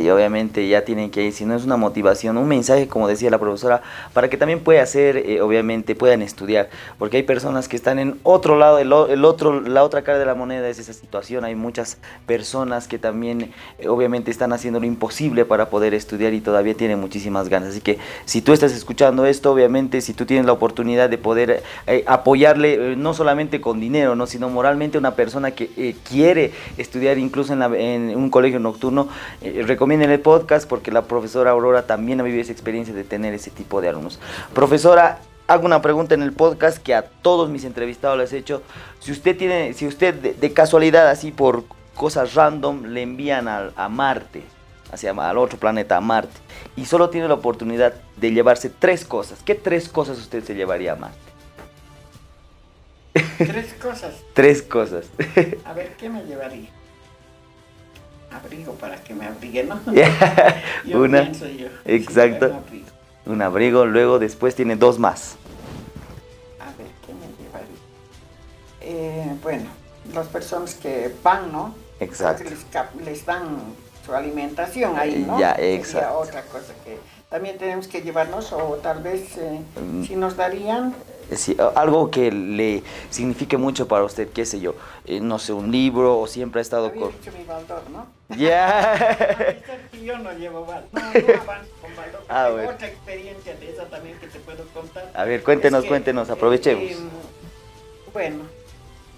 [0.00, 3.30] y obviamente ya tienen que ir, si no es una motivación, un mensaje, como decía
[3.30, 7.76] la profesora, para que también pueda ser, eh, obviamente puedan estudiar, porque hay personas que
[7.76, 10.92] están en otro lado, el, el, otro, la otra cara de la moneda es esa
[10.92, 16.34] situación, hay muchas personas que también eh, obviamente están haciendo lo imposible para poder estudiar
[16.34, 20.46] y todavía tienen muchísimas Así que si tú estás escuchando esto, obviamente, si tú tienes
[20.46, 24.26] la oportunidad de poder eh, apoyarle, eh, no solamente con dinero, ¿no?
[24.26, 29.08] sino moralmente a una persona que eh, quiere estudiar incluso en, un colegio nocturno,
[29.42, 33.50] recomienden el podcast porque la profesora Aurora también ha vivido esa experiencia de tener ese
[33.50, 34.18] tipo de alumnos.
[34.54, 38.62] Profesora, hago una pregunta en el podcast que a todos mis entrevistados les he hecho.
[39.00, 44.42] Si usted tiene, si usted de, casualidad, así por cosas random, le envían a Marte,
[44.90, 46.38] hacia al otro planeta, a Marte,
[46.76, 49.42] y solo tiene la oportunidad de llevarse tres cosas.
[49.42, 51.32] ¿Qué tres cosas usted se llevaría a Marte?
[53.38, 54.14] Tres cosas.
[54.34, 55.06] tres cosas.
[55.64, 56.68] a ver, ¿qué me llevaría?
[58.30, 59.80] Abrigo para que me abrigue, ¿no?
[60.98, 61.30] Una.
[61.84, 62.62] Exacto.
[63.26, 63.84] un, abrigo.
[63.84, 65.36] luego después tiene dos más.
[66.58, 67.76] A ver, ¿qué me llevaría?
[68.80, 69.68] Eh, bueno,
[70.14, 71.74] las personas que van, ¿no?
[72.00, 72.44] Exacto.
[73.04, 75.38] les dan su alimentación ahí, ¿no?
[75.38, 76.18] Ya, exacto.
[76.18, 76.98] otra cosa que
[77.30, 80.04] también tenemos que llevarnos o tal vez eh, mm.
[80.04, 80.94] si nos darían
[81.36, 84.74] Sí, algo que le signifique mucho para usted, qué sé yo,
[85.06, 87.12] eh, no sé, un libro o siempre ha estado Había con...
[87.12, 88.06] dicho mi baldor, ¿no?
[88.36, 89.56] Ya.
[90.02, 92.24] yo no llevo baldor, no, no avanzo con baldor.
[92.28, 95.10] Ah, otra experiencia de esa también que te puedo contar.
[95.14, 96.84] A ver, cuéntenos, cuéntenos, aprovechemos.
[96.84, 96.96] Eh,
[98.12, 98.44] bueno,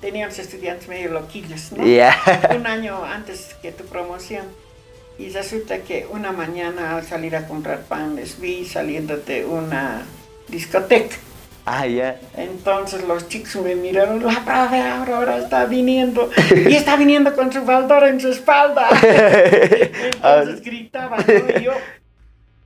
[0.01, 1.85] teníamos estudiantes medio loquillos, ¿no?
[1.85, 2.16] Ya.
[2.55, 4.44] Un año antes que tu promoción
[5.18, 10.03] y resulta que una mañana al salir a comprar pan les vi saliendo de una
[10.48, 11.16] discoteca.
[11.66, 12.20] Ah, ya.
[12.37, 17.64] Entonces los chicos me miraron, la profe Aurora está viniendo y está viniendo con su
[17.64, 18.88] baldor en su espalda.
[19.03, 21.59] Entonces gritaban, ¿no?
[21.61, 21.72] y yo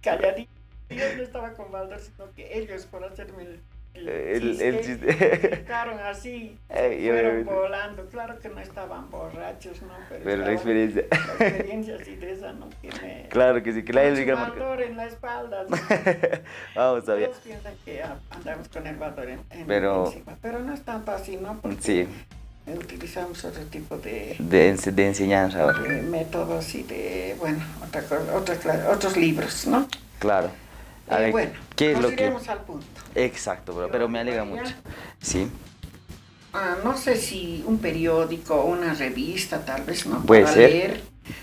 [0.03, 0.51] calladito.
[0.91, 3.45] Yo no estaba con baldor, sino que ellos por hacerme
[4.07, 5.65] el el, chiste.
[6.05, 8.07] así, fueron volando.
[8.07, 9.95] Claro que no estaban borrachos, ¿no?
[10.09, 11.05] Pero, la experiencia.
[11.11, 12.69] La experiencia así de esa, ¿no?
[13.03, 15.65] Me, claro que sí, que la el valor en la espalda.
[15.69, 15.77] ¿no?
[16.75, 17.29] Vamos a ver.
[17.31, 21.13] Todos piensan que andamos con el valor en, en pero, encima, pero no es tanto
[21.13, 21.61] así, ¿no?
[21.61, 22.09] Porque sí.
[22.67, 25.81] utilizamos otro tipo de, de, de enseñanza ahora.
[25.81, 28.03] De métodos y de, bueno, otra,
[28.35, 29.89] otra, otros libros, ¿no?
[30.19, 30.51] Claro.
[31.11, 32.27] A ver, bueno, ¿qué es lo que...
[32.27, 32.98] al punto.
[33.15, 34.73] Exacto, pero me alegra mucho.
[35.21, 35.49] Sí.
[36.53, 40.23] Ah, no sé si un periódico o una revista, tal vez, ¿no?
[40.23, 40.71] Puede para ser.
[40.71, 41.03] leer.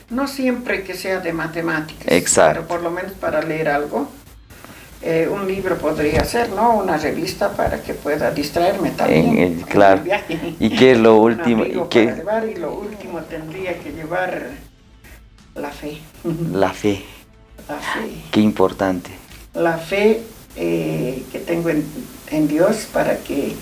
[0.09, 2.07] No siempre que sea de matemáticas.
[2.07, 2.61] Exacto.
[2.61, 4.09] Pero por lo menos para leer algo.
[5.01, 6.77] Eh, un libro podría ser, ¿no?
[6.77, 9.61] Una revista para que pueda distraerme también.
[9.69, 10.01] claro.
[10.59, 11.63] ¿Y qué es lo último?
[11.63, 12.07] ¿Y, qué?
[12.07, 14.49] Llevar, y lo último tendría que llevar
[15.53, 15.99] la fe.
[16.51, 17.05] La fe.
[17.69, 18.09] La fe.
[18.31, 19.11] Qué importante.
[19.53, 20.23] La fe
[20.55, 21.85] eh, que tengo en,
[22.31, 23.55] en Dios para que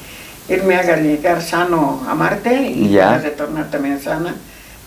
[0.49, 4.36] él me haga llegar sano a Marte y a retornar también sana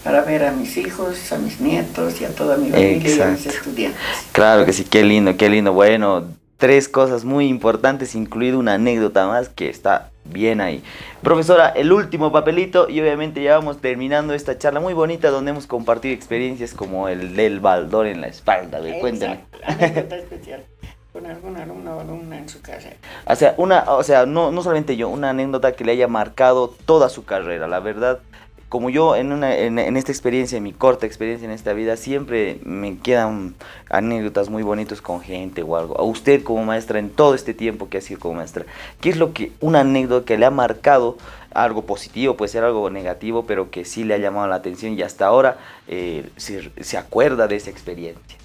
[0.04, 3.26] para ver a mis hijos, a mis nietos y a toda mi familia y a
[3.26, 4.00] mis estudiantes.
[4.32, 5.72] Claro que sí, qué lindo, qué lindo.
[5.72, 6.26] Bueno,
[6.58, 10.82] tres cosas muy importantes, incluido una anécdota más que está bien ahí.
[11.22, 15.66] Profesora, el último papelito y obviamente ya vamos terminando esta charla muy bonita donde hemos
[15.66, 18.78] compartido experiencias como el del baldor en la espalda.
[19.00, 19.40] Cuéntame.
[19.64, 20.64] Anécdota especial
[21.16, 22.90] con algún alumno o alumna en su casa.
[23.26, 26.68] O sea, una, o sea no, no solamente yo, una anécdota que le haya marcado
[26.84, 27.66] toda su carrera.
[27.66, 28.20] La verdad,
[28.68, 32.60] como yo en, una, en, esta experiencia, en mi corta experiencia en esta vida, siempre
[32.64, 33.54] me quedan
[33.88, 35.98] anécdotas muy bonitas con gente o algo.
[35.98, 38.66] A usted como maestra, en todo este tiempo que ha sido como maestra,
[39.00, 41.16] ¿qué es lo que, una anécdota que le ha marcado
[41.54, 45.00] algo positivo, puede ser algo negativo, pero que sí le ha llamado la atención y
[45.00, 45.56] hasta ahora
[45.88, 48.36] eh, se, se acuerda de esa experiencia?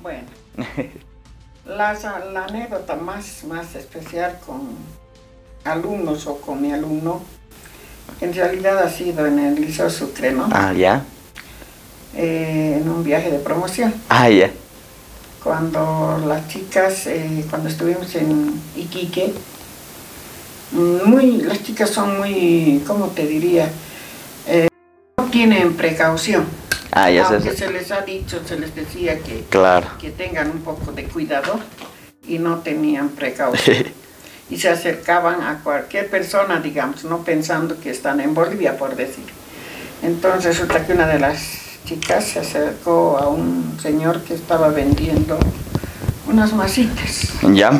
[0.00, 0.22] Bueno.
[1.64, 1.94] La,
[2.32, 4.60] la anécdota más, más especial con
[5.64, 7.22] alumnos o con mi alumno,
[8.20, 10.48] en realidad ha sido en el Liceo Sucre, ¿no?
[10.52, 11.04] Ah, ya.
[12.16, 13.94] Eh, en un viaje de promoción.
[14.08, 14.50] Ah, ya.
[15.42, 19.32] Cuando las chicas, eh, cuando estuvimos en Iquique,
[20.72, 23.70] muy, las chicas son muy, ¿cómo te diría?
[24.46, 24.68] Eh,
[25.18, 26.44] no tienen precaución.
[26.94, 29.44] Ah, ya Aunque se les ha dicho, se les decía que,
[29.98, 31.58] que tengan un poco de cuidado
[32.28, 33.86] y no tenían precaución.
[34.50, 39.24] y se acercaban a cualquier persona, digamos, no pensando que están en Bolivia, por decir.
[40.02, 41.40] Entonces resulta que una de las
[41.86, 45.38] chicas se acercó a un señor que estaba vendiendo
[46.26, 47.30] unas masitas.
[47.54, 47.72] Ya.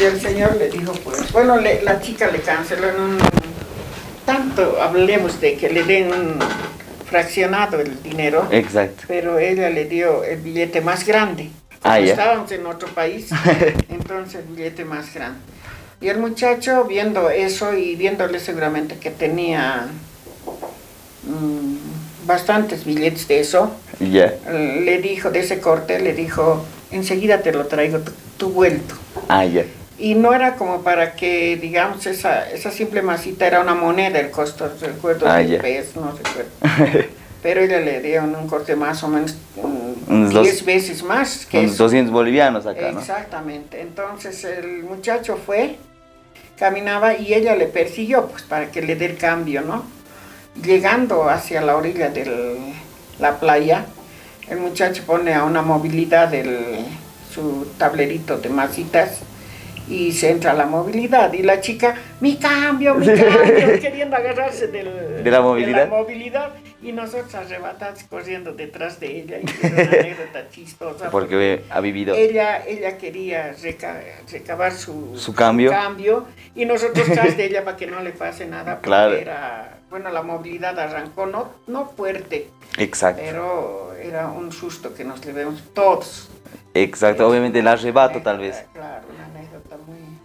[0.00, 3.18] Y el señor le dijo, pues, bueno, la chica le canceló en un...
[4.24, 6.38] Tanto hablemos de que le den
[7.12, 8.48] fraccionado el dinero.
[8.50, 9.04] Exacto.
[9.06, 11.50] Pero ella le dio el billete más grande.
[11.84, 13.28] Ah, Estábamos en otro país,
[13.90, 15.38] entonces el billete más grande.
[16.00, 19.86] Y el muchacho viendo eso y viéndole seguramente que tenía
[21.24, 27.66] mm, bastantes billetes de eso, le dijo, de ese corte, le dijo, enseguida te lo
[27.66, 28.00] traigo,
[28.36, 28.94] tu, vuelto.
[29.28, 29.64] Ah, ya.
[30.02, 34.32] Y no era como para que, digamos, esa, esa simple masita era una moneda, el
[34.32, 37.08] costo, recuerdo, ah, de pesos, no recuerdo.
[37.42, 39.36] Pero ella le dio un corte más o menos
[40.08, 43.80] 10 veces más que unos 200 bolivianos acá, Exactamente.
[43.80, 45.76] Entonces el muchacho fue,
[46.58, 49.84] caminaba y ella le persiguió, pues para que le dé el cambio, ¿no?
[50.64, 52.74] Llegando hacia la orilla de
[53.20, 53.86] la playa,
[54.48, 56.86] el muchacho pone a una movilidad del,
[57.32, 59.20] su tablerito de masitas
[59.88, 65.22] y se entra la movilidad y la chica, mi cambio, mi cambio, queriendo agarrarse del,
[65.22, 65.84] ¿De, la movilidad?
[65.84, 66.50] de la movilidad
[66.82, 71.10] y nosotros arrebatados corriendo detrás de ella y una anécdota chistosa.
[71.10, 72.14] Porque, ha vivido.
[72.14, 73.54] Ella, ella quería
[74.30, 75.70] recabar su, ¿Su cambio?
[75.70, 78.74] cambio y nosotros tras de ella para que no le pase nada.
[78.74, 79.14] Porque claro.
[79.14, 82.48] era, bueno, la movilidad arrancó, no, no fuerte.
[82.78, 83.22] Exacto.
[83.24, 86.28] Pero era un susto que nos llevemos todos.
[86.74, 88.64] Exacto, obviamente el arrebato tal vez.
[88.72, 89.06] Claro,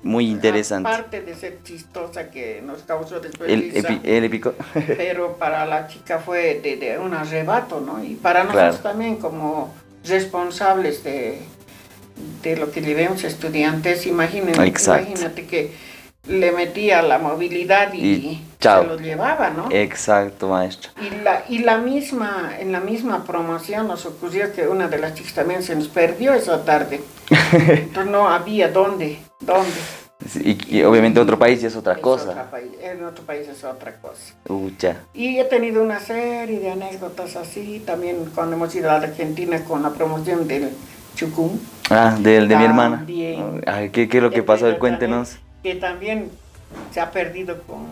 [0.07, 0.89] muy, interesante.
[0.89, 3.71] Aparte de ser chistosa que nos causó después el,
[4.03, 4.53] el épico.
[4.97, 8.03] pero para la chica fue de, un arrebato, ¿no?
[8.03, 9.73] Y para nosotros también como
[10.05, 11.39] responsables de,
[12.41, 15.71] de lo que llevemos estudiantes, imagínate, imagínate que
[16.27, 19.69] le metía la movilidad y, se lo llevaba, ¿no?
[19.71, 20.91] Exacto, maestro.
[21.01, 25.13] Y la, y la misma, en la misma promoción nos ocurrió que una de las
[25.13, 27.01] chicas también se nos perdió esa tarde.
[27.53, 29.71] Entonces no había dónde, dónde.
[30.35, 32.49] y, obviamente otro país es otra cosa.
[32.81, 34.33] en otro país es otra cosa.
[34.47, 34.97] Ucha.
[35.13, 39.63] Y he tenido una serie de anécdotas así, también cuando hemos ido a la Argentina
[39.63, 40.71] con la promoción del
[41.15, 41.57] Chucum.
[41.89, 43.05] Ah, del de mi hermana.
[43.65, 44.77] Ay, ¿qué, ¿qué, es lo que pasó?
[44.79, 46.31] Cuéntenos que también
[46.91, 47.85] se ha perdido con,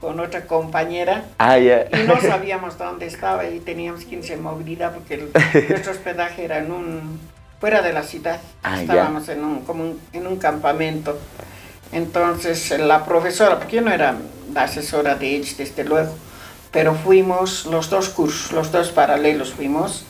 [0.00, 1.24] con otra compañera.
[1.38, 1.86] Ah, ya.
[1.92, 5.18] Y no sabíamos dónde estaba y teníamos que irse en movilidad porque
[5.68, 7.20] nuestro hospedaje era en un,
[7.64, 8.40] fuera de la ciudad.
[8.62, 11.18] Ah, Estábamos en un, como en un campamento.
[11.92, 14.16] Entonces la profesora, porque yo no era
[14.52, 16.12] la asesora de ellos desde luego,
[16.72, 20.04] pero fuimos los dos cursos, los dos paralelos fuimos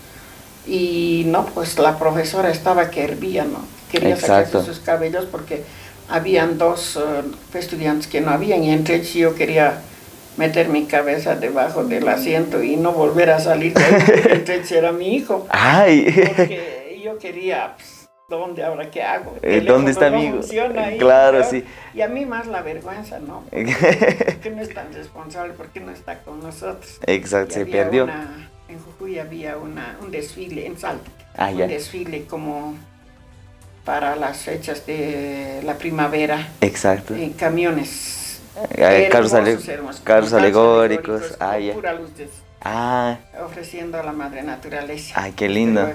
[0.67, 3.61] Y no, pues la profesora estaba que hervía, ¿no?
[3.89, 5.63] Quería sacarse sus cabellos porque
[6.09, 9.79] habían dos uh, estudiantes que no habían y entre ellos yo quería
[10.37, 14.91] meter mi cabeza debajo del asiento y no volver a salir de entre ellos era
[14.91, 15.47] mi hijo.
[15.51, 16.13] Ay.
[16.37, 17.75] Porque yo quería...
[17.77, 19.37] Pues, ¿Dónde ahora qué hago?
[19.43, 20.41] Eh, ¿Dónde está mi hijo?
[20.79, 21.63] Ahí, claro, sí.
[21.93, 23.43] Y a mí más la vergüenza, ¿no?
[23.51, 25.53] ¿Por qué no es tan responsable?
[25.53, 27.01] ¿Por qué no está con nosotros?
[27.07, 28.09] Exacto, se perdió.
[28.69, 31.11] en Jujuy había una, un desfile en Salta.
[31.37, 32.75] Ah, un desfile como
[33.85, 36.49] para las fechas de la primavera.
[36.63, 37.15] Exacto.
[37.15, 38.41] En camiones.
[38.71, 41.37] Eh, carros, alegóricos.
[41.41, 41.75] Ah, ya.
[41.75, 42.31] Pura luces.
[42.63, 43.19] Ah.
[43.45, 45.13] Ofreciendo a la madre naturaleza.
[45.15, 45.93] Ay, qué lindo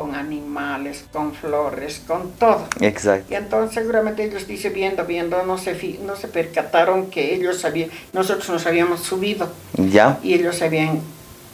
[0.00, 2.66] con animales, con flores, con todo.
[2.80, 3.26] Exacto.
[3.30, 7.90] Y entonces seguramente ellos dice viendo, viendo, no se, no se percataron que ellos habían,
[8.14, 9.52] nosotros nos habíamos subido.
[9.76, 10.18] Ya.
[10.22, 11.02] Y ellos habían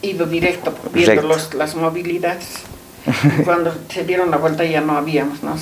[0.01, 2.47] ido directo viendo los, las movilidades.
[3.41, 5.57] y cuando se dieron la vuelta ya no habíamos, ¿no?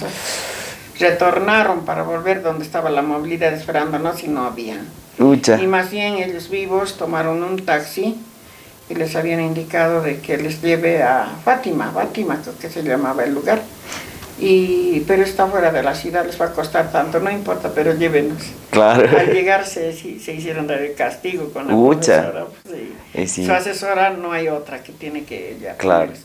[0.98, 4.86] retornaron para volver donde estaba la movilidad esperándonos y no habían.
[5.18, 8.18] Y más bien ellos vivos tomaron un taxi
[8.88, 13.24] y les habían indicado de que les lleve a Fátima, Fátima creo que se llamaba
[13.24, 13.62] el lugar.
[14.38, 17.94] Y, pero está fuera de la ciudad, les va a costar tanto, no importa, pero
[17.94, 18.42] llévenos.
[18.70, 19.08] Claro.
[19.16, 22.46] Al llegar se, se hicieron el castigo con la profesora.
[23.12, 26.10] Pues, Su asesora no hay otra que tiene que ella claro.
[26.10, 26.16] en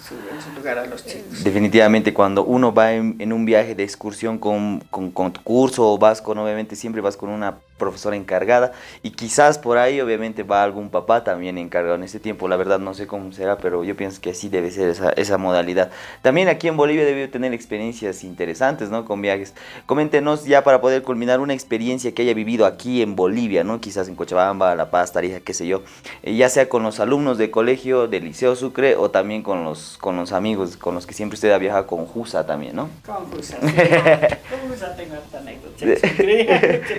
[0.41, 1.43] su lugar a los chicos.
[1.43, 5.97] Definitivamente, cuando uno va en, un viaje de excursión con, con, con tu curso o
[5.99, 10.61] vas con, obviamente, siempre vas con una profesora encargada y quizás por ahí obviamente va
[10.61, 13.97] algún papá también encargado en este tiempo, la verdad no sé cómo será, pero yo
[13.97, 15.89] pienso que así debe ser esa, esa modalidad.
[16.21, 19.05] También aquí en Bolivia debió tener experiencias interesantes, ¿no?
[19.05, 19.55] Con viajes.
[19.87, 23.81] Coméntenos ya para poder culminar una experiencia que haya vivido aquí en Bolivia, ¿no?
[23.81, 25.81] Quizás en Cochabamba, La Paz, Tarija, qué sé yo,
[26.21, 29.97] eh, ya sea con los alumnos de colegio, del Liceo Sucre o también con los,
[29.97, 32.89] con los amigos con los que siempre usted ha viajado con Jusa también, ¿no?
[33.05, 33.67] Con Jusa, sí.
[34.49, 35.85] con Jusa tengo esta anécdota, se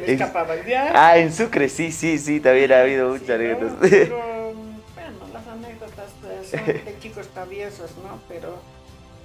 [0.06, 3.76] me escapaba Ah, en Sucre, sí, sí, sí, también ha habido muchas anécdotas.
[3.80, 4.16] Pero,
[4.94, 6.10] bueno, las anécdotas
[6.50, 8.20] son de chicos traviesos, ¿no?
[8.28, 8.58] Pero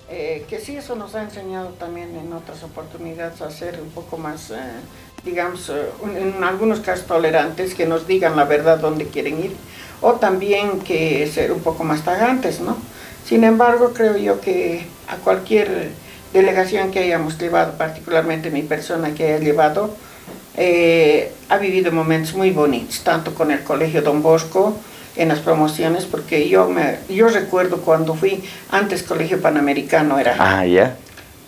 [0.10, 4.18] eh, que sí, eso nos ha enseñado también en otras oportunidades a ser un poco
[4.18, 4.56] más, eh,
[5.24, 9.56] digamos, eh, en algunos casos tolerantes, que nos digan la verdad dónde quieren ir,
[10.02, 12.78] o también que ser un poco más tagantes, ¿no?
[13.26, 15.90] Sin embargo, creo yo que a cualquier
[16.34, 19.96] delegación que hayamos llevado, particularmente mi persona que haya llevado,
[20.58, 24.78] eh, ha vivido momentos muy bonitos, tanto con el Colegio Don Bosco,
[25.16, 30.36] en las promociones, porque yo me yo recuerdo cuando fui, antes Colegio Panamericano era.
[30.38, 30.98] Ah, ya.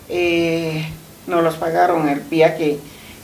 [0.08, 0.88] Eh,
[1.26, 2.78] nos los pagaron el viaje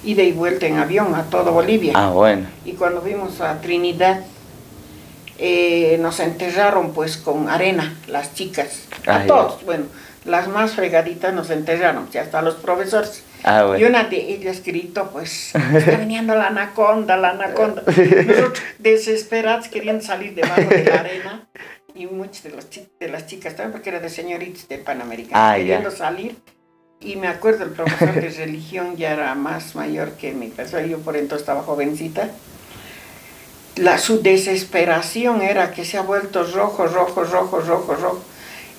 [0.04, 1.92] ida y vuelta en avión a todo Bolivia.
[1.94, 2.46] Ah, bueno.
[2.64, 4.20] Y cuando fuimos a Trinidad,
[5.38, 9.84] eh, nos enterraron pues con arena, las chicas, a ah, todos, bueno,
[10.24, 13.24] las más fregaditas nos enterraron, ya hasta los profesores.
[13.44, 17.82] Ah, y una de ellas gritó, pues, está viniendo la anaconda, la anaconda.
[17.86, 21.46] Nosotros desesperados querían salir debajo de la arena
[21.94, 25.54] y muchas de, los, de las chicas también, porque era de señoritas de Panamericano, ah,
[25.56, 26.36] queriendo salir.
[27.00, 30.98] Y me acuerdo, el profesor de religión ya era más mayor que mi persona, yo
[31.00, 32.30] por entonces estaba jovencita.
[33.76, 38.24] La, su desesperación era que se ha vuelto rojo, rojo, rojo, rojo, rojo.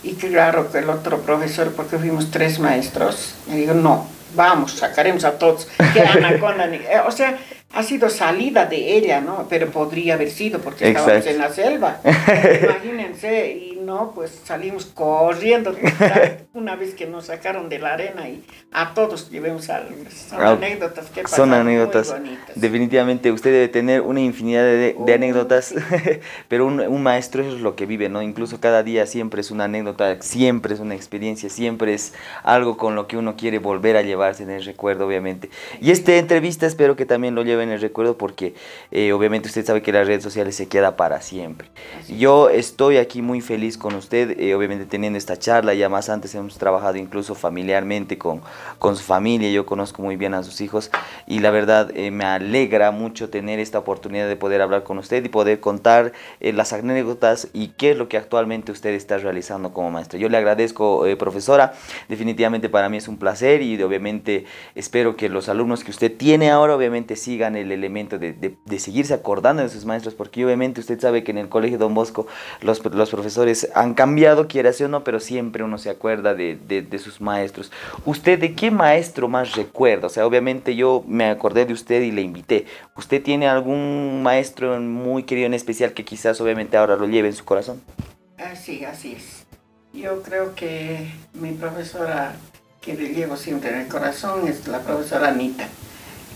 [0.01, 5.23] Y claro que el otro profesor, porque fuimos tres maestros, me dijo, no, vamos, sacaremos
[5.23, 7.37] a todos, que eh, o sea,
[7.73, 9.47] ha sido salida de ella, ¿no?
[9.49, 11.99] Pero podría haber sido porque estábamos en la selva.
[12.03, 15.75] Imagínense, y no, pues salimos corriendo
[16.53, 19.83] una vez que nos sacaron de la arena y a todos llevemos a,
[20.29, 22.15] son ah, anécdotas que Son anécdotas.
[22.55, 25.73] Definitivamente usted debe tener una infinidad de, anécdotas,
[26.47, 28.21] pero un, un, maestro es lo que vive, ¿no?
[28.21, 32.95] Incluso cada día siempre es una anécdota, siempre es una experiencia, siempre es algo con
[32.95, 35.49] lo que uno quiere volver a llevarse en el recuerdo, obviamente.
[35.79, 38.55] Y esta entrevista espero que también lo lleven en el recuerdo porque
[38.91, 41.69] eh, obviamente usted sabe que las redes sociales se queda para siempre.
[42.07, 46.33] Yo estoy aquí muy feliz con usted, eh, obviamente teniendo esta charla, ya más antes
[46.35, 48.41] hemos trabajado incluso familiarmente con,
[48.79, 50.91] con su familia, yo conozco muy bien a sus hijos
[51.27, 55.23] y la verdad eh, me alegra mucho tener esta oportunidad de poder hablar con usted
[55.23, 59.91] y poder contar las anécdotas y qué es lo que actualmente usted está realizando como
[59.91, 60.19] maestra.
[60.19, 61.73] Yo le agradezco, profesora,
[62.09, 64.45] definitivamente para mí es un placer y obviamente
[64.75, 69.13] espero que los alumnos que usted tiene ahora obviamente sigan el elemento de, de, seguirse
[69.13, 72.27] acordando de sus maestros, porque obviamente usted sabe que en el colegio Don Bosco
[72.61, 76.99] los, los profesores han cambiado, quiera o no, pero siempre uno se acuerda de, de,
[76.99, 77.71] sus maestros.
[78.05, 80.07] ¿Usted de qué maestro más recuerda?
[80.07, 82.65] O sea, obviamente yo me acordé de usted y le invité.
[82.95, 87.35] ¿Usted tiene algún maestro muy querido en especial que quizás obviamente ahora lo lleve en
[87.35, 87.81] su corazón?
[88.55, 89.45] Sí, así es.
[89.93, 92.35] Yo creo que mi profesora
[92.81, 95.67] que le llevo siempre en el corazón es la profesora Anita,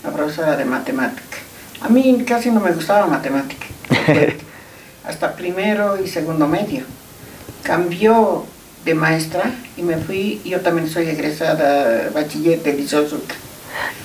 [0.02, 1.38] la profesora de matemática.
[1.82, 3.66] A mí casi no me gustaba matemática,
[5.04, 6.84] hasta primero y segundo medio.
[7.62, 8.44] Cambió
[8.84, 13.34] de maestra y me fui, yo también soy egresada bachiller de Lizozuca.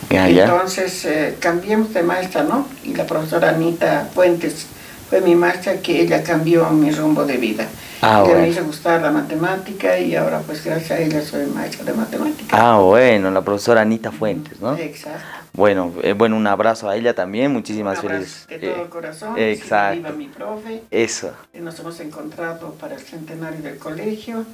[0.10, 2.68] Entonces eh, cambiamos de maestra, ¿no?
[2.84, 4.68] Y la profesora Anita Puentes
[5.10, 7.68] fue mi maestra que ella cambió mi rumbo de vida.
[8.08, 11.94] Ah, me hizo gustar la matemática y ahora pues gracias a ella soy maestra de
[11.94, 12.56] matemática.
[12.56, 14.78] Ah, bueno, la profesora Anita Fuentes, ¿no?
[14.78, 15.26] Exacto.
[15.54, 18.46] Bueno, eh, bueno, un abrazo a ella también, muchísimas felicidades.
[18.48, 19.98] De todo eh, corazón, exacto.
[19.98, 20.84] viva mi profe.
[20.92, 21.32] Eso.
[21.56, 24.46] Nos hemos encontrado para el centenario del colegio.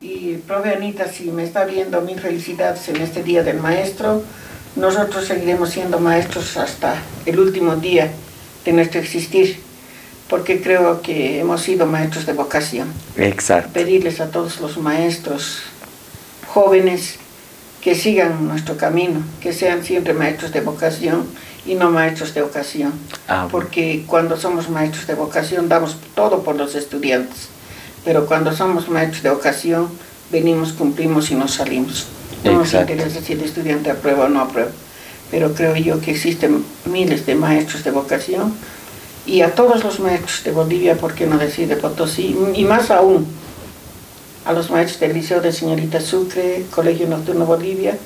[0.00, 4.22] Y profe Anita, si me está viendo, mil felicidades en este Día del Maestro.
[4.74, 6.94] Nosotros seguiremos siendo maestros hasta
[7.26, 8.10] el último día
[8.64, 9.65] de nuestro existir
[10.28, 12.88] porque creo que hemos sido maestros de vocación.
[13.16, 13.70] Exacto.
[13.72, 15.62] Pedirles a todos los maestros
[16.48, 17.16] jóvenes
[17.80, 21.24] que sigan nuestro camino, que sean siempre maestros de vocación
[21.64, 22.92] y no maestros de ocasión.
[23.28, 27.48] Ah, porque cuando somos maestros de vocación damos todo por los estudiantes,
[28.04, 29.88] pero cuando somos maestros de ocasión
[30.32, 32.06] venimos, cumplimos y nos salimos.
[32.42, 34.70] No nos interesa si el estudiante aprueba o no aprueba,
[35.30, 38.52] pero creo yo que existen miles de maestros de vocación
[39.26, 42.36] y a todos los maestros de Bolivia, ¿por qué no decir de Potosí?
[42.54, 43.26] Y más aún,
[44.44, 47.98] a los maestros del Liceo de Señorita Sucre, Colegio Nocturno Bolivia,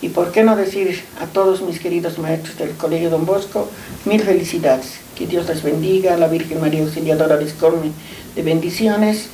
[0.00, 3.68] y por qué no decir a todos mis queridos maestros del Colegio Don Bosco,
[4.04, 5.00] mil felicidades.
[5.16, 7.90] Que Dios les bendiga, la Virgen María Auxiliadora les colme
[8.36, 9.26] de bendiciones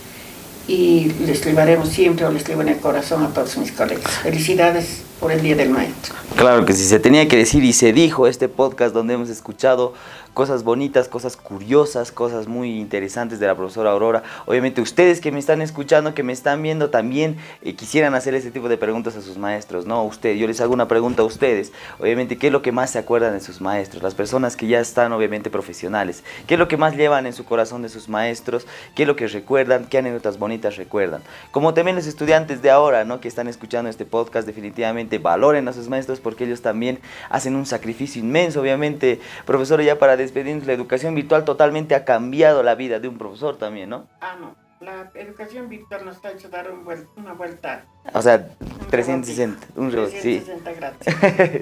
[0.67, 4.11] y les llevaremos siempre o les llevo en el corazón a todos mis colegas.
[4.23, 6.15] Felicidades el Día del Maestro.
[6.37, 9.95] Claro que sí, se tenía que decir y se dijo este podcast donde hemos escuchado
[10.35, 14.25] cosas bonitas, cosas curiosas, cosas muy interesantes de la profesora Aurora.
[14.47, 18.51] Obviamente ustedes que me están escuchando, que me están viendo también eh, quisieran hacer este
[18.51, 20.05] tipo de preguntas a sus maestros, ¿no?
[20.05, 21.73] Usted, yo les hago una pregunta a ustedes.
[22.01, 24.03] Obviamente, ¿qué es lo que más se acuerdan de sus maestros?
[24.03, 26.25] Las personas que ya están obviamente profesionales.
[26.49, 28.67] ¿Qué es lo que más llevan en su corazón de sus maestros?
[28.97, 29.87] ¿Qué es lo que recuerdan?
[29.87, 31.23] ¿Qué anécdotas bonitas recuerdan?
[31.53, 33.21] Como también los estudiantes de ahora, ¿no?
[33.21, 37.01] Que están escuchando este podcast, definitivamente valoren a sus maestros porque ellos también
[37.31, 39.21] hacen un sacrificio inmenso, obviamente.
[39.45, 43.57] Profesor, ya para despedirnos, la educación virtual totalmente ha cambiado la vida de un profesor
[43.57, 44.07] también, ¿no?
[44.21, 44.55] Ah, no.
[44.81, 46.71] La educación virtual nos ha hecho dar
[47.17, 47.87] una vuelta.
[48.13, 48.49] O sea,
[48.91, 50.77] 360, un 360 sí.
[50.77, 50.99] grados.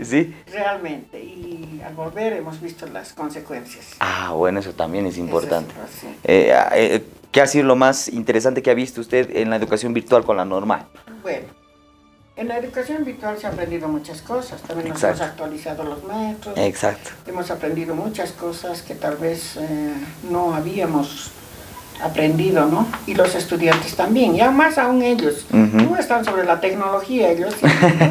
[0.08, 0.34] sí.
[0.50, 1.22] Realmente.
[1.22, 3.94] Y al volver hemos visto las consecuencias.
[4.00, 5.72] Ah, bueno, eso también es importante.
[6.24, 9.94] Eh, eh, ¿Qué ha sido lo más interesante que ha visto usted en la educación
[9.94, 10.86] virtual con la normal?
[11.22, 11.46] Bueno,
[12.42, 16.58] en la educación virtual se ha aprendido muchas cosas, también nos hemos actualizado los maestros.
[16.58, 17.10] Exacto.
[17.26, 19.94] Hemos aprendido muchas cosas que tal vez eh,
[20.28, 21.30] no habíamos
[22.02, 22.88] aprendido, ¿no?
[23.06, 25.46] Y los estudiantes también, ya más aún ellos.
[25.52, 27.54] No están sobre la tecnología, ellos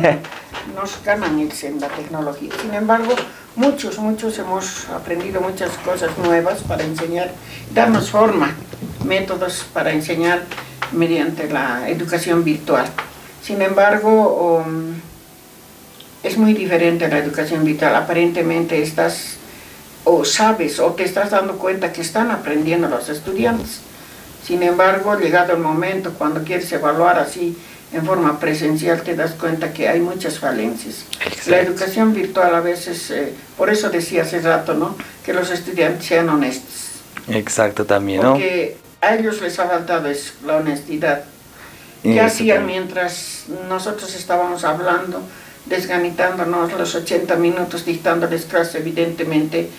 [0.76, 2.52] nos ganan en la tecnología.
[2.62, 3.14] Sin embargo,
[3.58, 7.34] muchos, muchos hemos aprendido muchas cosas nuevas para enseñar,
[7.74, 8.56] darnos forma,
[9.06, 10.44] métodos para enseñar
[10.94, 12.86] mediante la educación virtual.
[13.44, 14.94] Sin embargo, um,
[16.24, 17.96] es muy diferente la educación vital.
[17.96, 19.38] Aparentemente estás
[20.04, 23.82] o sabes o te estás dando cuenta que están aprendiendo los estudiantes.
[24.44, 27.58] Sin embargo, llegado el momento, cuando quieres evaluar así
[27.94, 31.06] en forma presencial, te das cuenta que hay muchas falencias.
[31.48, 34.96] La educación virtual a veces, eh, por eso decía hace rato, ¿no?
[35.26, 37.02] Que los estudiantes sean honestos.
[37.28, 38.32] Exacto, también, ¿no?
[38.34, 40.10] Porque a ellos les ha faltado
[40.46, 41.24] la honestidad.
[42.04, 45.22] ¿Qué hacían mientras nosotros estábamos hablando,
[45.66, 48.80] desganitándonos los 80 minutos, dictándoles clase?
[48.80, 49.70] Evidentemente,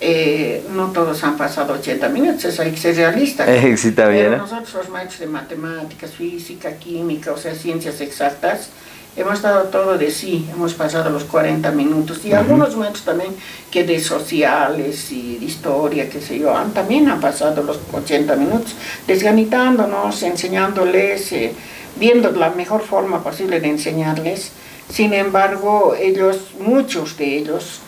[0.00, 3.44] eh, no todos han pasado 80 minutos, eso hay que ser realista.
[3.96, 8.68] Pero nosotros, los maestros de matemáticas, física, química, o sea, ciencias exactas,
[9.16, 13.34] hemos dado todo de sí, hemos pasado los 40 minutos y algunos maestros también
[13.70, 18.36] que de sociales y de historia, qué sé yo, han, también han pasado los 80
[18.36, 18.74] minutos
[19.06, 21.52] desganitándonos, enseñándoles, eh,
[21.96, 24.52] viendo la mejor forma posible de enseñarles.
[24.88, 27.80] Sin embargo, ellos, muchos de ellos,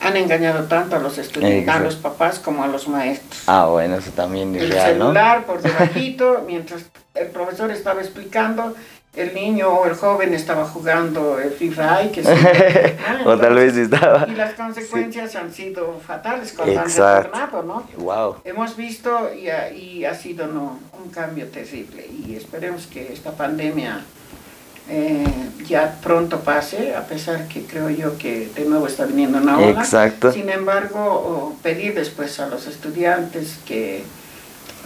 [0.00, 3.42] han engañado tanto a los estudiantes, a los papás como a los maestros.
[3.46, 6.82] Ah, bueno, eso también es El celular por debajito, mientras
[7.14, 8.74] el profesor estaba explicando,
[9.14, 12.22] el niño o el joven estaba jugando el FIFA que
[13.24, 14.26] o tal vez estaba.
[14.28, 17.88] Y las consecuencias han sido fatales cuando han retornado, ¿no?
[17.96, 18.36] Wow.
[18.44, 20.78] Hemos visto y ha, y ha sido ¿no?
[21.02, 24.02] un cambio terrible y esperemos que esta pandemia
[24.90, 25.24] eh,
[25.66, 29.80] ya pronto pase, a pesar que creo yo que de nuevo está viniendo una ola.
[29.80, 30.32] Exacto.
[30.32, 34.02] Sin embargo, pedir después a los estudiantes que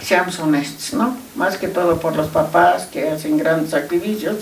[0.03, 1.17] seamos honestos, ¿no?
[1.37, 4.37] Más que todo por los papás que hacen grandes sacrificios,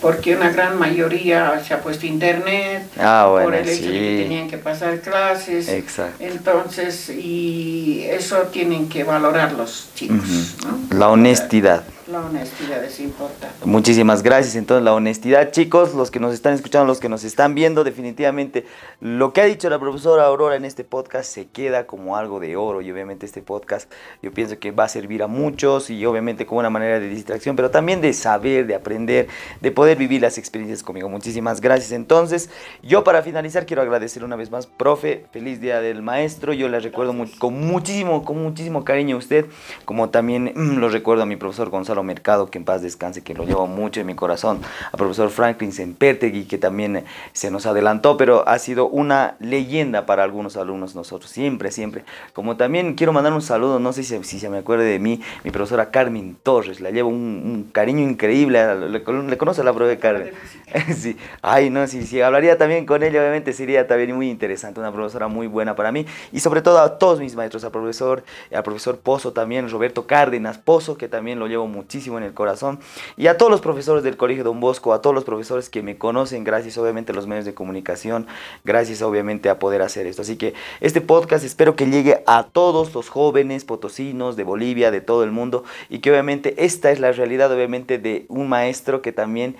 [0.00, 4.22] porque una gran mayoría se ha puesto internet, ah, bueno, por el hecho de que
[4.22, 5.68] tenían que pasar clases.
[5.68, 6.22] Exacto.
[6.22, 10.96] Entonces, y eso tienen que valorar los chicos, ¿no?
[10.96, 11.84] La honestidad.
[12.10, 13.66] La honestidad es importante.
[13.66, 14.56] Muchísimas gracias.
[14.56, 18.64] Entonces, la honestidad, chicos, los que nos están escuchando, los que nos están viendo, definitivamente
[19.00, 22.56] lo que ha dicho la profesora Aurora en este podcast se queda como algo de
[22.56, 22.80] oro.
[22.80, 23.92] Y obviamente este podcast
[24.22, 27.56] yo pienso que va a servir a muchos y obviamente como una manera de distracción,
[27.56, 29.28] pero también de saber, de aprender,
[29.60, 31.10] de poder vivir las experiencias conmigo.
[31.10, 31.92] Muchísimas gracias.
[31.92, 32.48] Entonces,
[32.82, 36.54] yo para finalizar quiero agradecer una vez más, profe, feliz día del maestro.
[36.54, 39.44] Yo le recuerdo con muchísimo, con muchísimo cariño a usted,
[39.84, 43.44] como también lo recuerdo a mi profesor Gonzalo Mercado, que en paz descanse, que lo
[43.44, 44.60] llevo mucho en mi corazón,
[44.92, 50.06] al profesor Franklin Sempertegui, que también eh, se nos adelantó, pero ha sido una leyenda
[50.06, 52.04] para algunos alumnos nosotros, siempre, siempre.
[52.32, 55.20] Como también quiero mandar un saludo, no sé si, si se me acuerde de mí,
[55.44, 60.30] mi profesora Carmen Torres, la llevo un, cariño increíble, le, conoce a la profe Carmen.
[60.94, 64.92] sí, ay, no, si, si hablaría también con ella, obviamente sería también muy interesante, una
[64.92, 68.22] profesora muy buena para mí, y sobre todo a todos mis maestros, al profesor,
[68.54, 72.34] al profesor Pozo también, Roberto Cárdenas Pozo, que también lo llevo mucho muchísimo en el
[72.34, 72.80] corazón.
[73.16, 75.96] Y a todos los profesores del Colegio Don Bosco, a todos los profesores que me
[75.96, 78.26] conocen, gracias obviamente a los medios de comunicación,
[78.62, 80.20] gracias obviamente a poder hacer esto.
[80.20, 85.00] Así que este podcast espero que llegue a todos los jóvenes potosinos de Bolivia, de
[85.00, 89.12] todo el mundo, y que obviamente esta es la realidad obviamente de un maestro que
[89.12, 89.56] también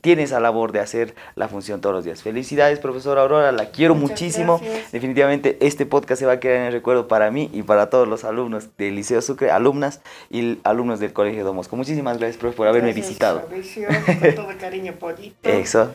[0.00, 2.22] tiene esa labor de hacer la función todos los días.
[2.22, 4.60] Felicidades, profesora Aurora, la quiero muchísimo.
[4.92, 8.08] Definitivamente este podcast se va a quedar en el recuerdo para mí y para todos
[8.08, 11.76] los alumnos del Liceo Sucre, alumnas y alumnos del Colegio Domosco.
[11.76, 13.46] Muchísimas gracias, profe, por haberme visitado.
[13.46, 15.48] con todo cariño, Pollito.
[15.48, 15.92] Eso.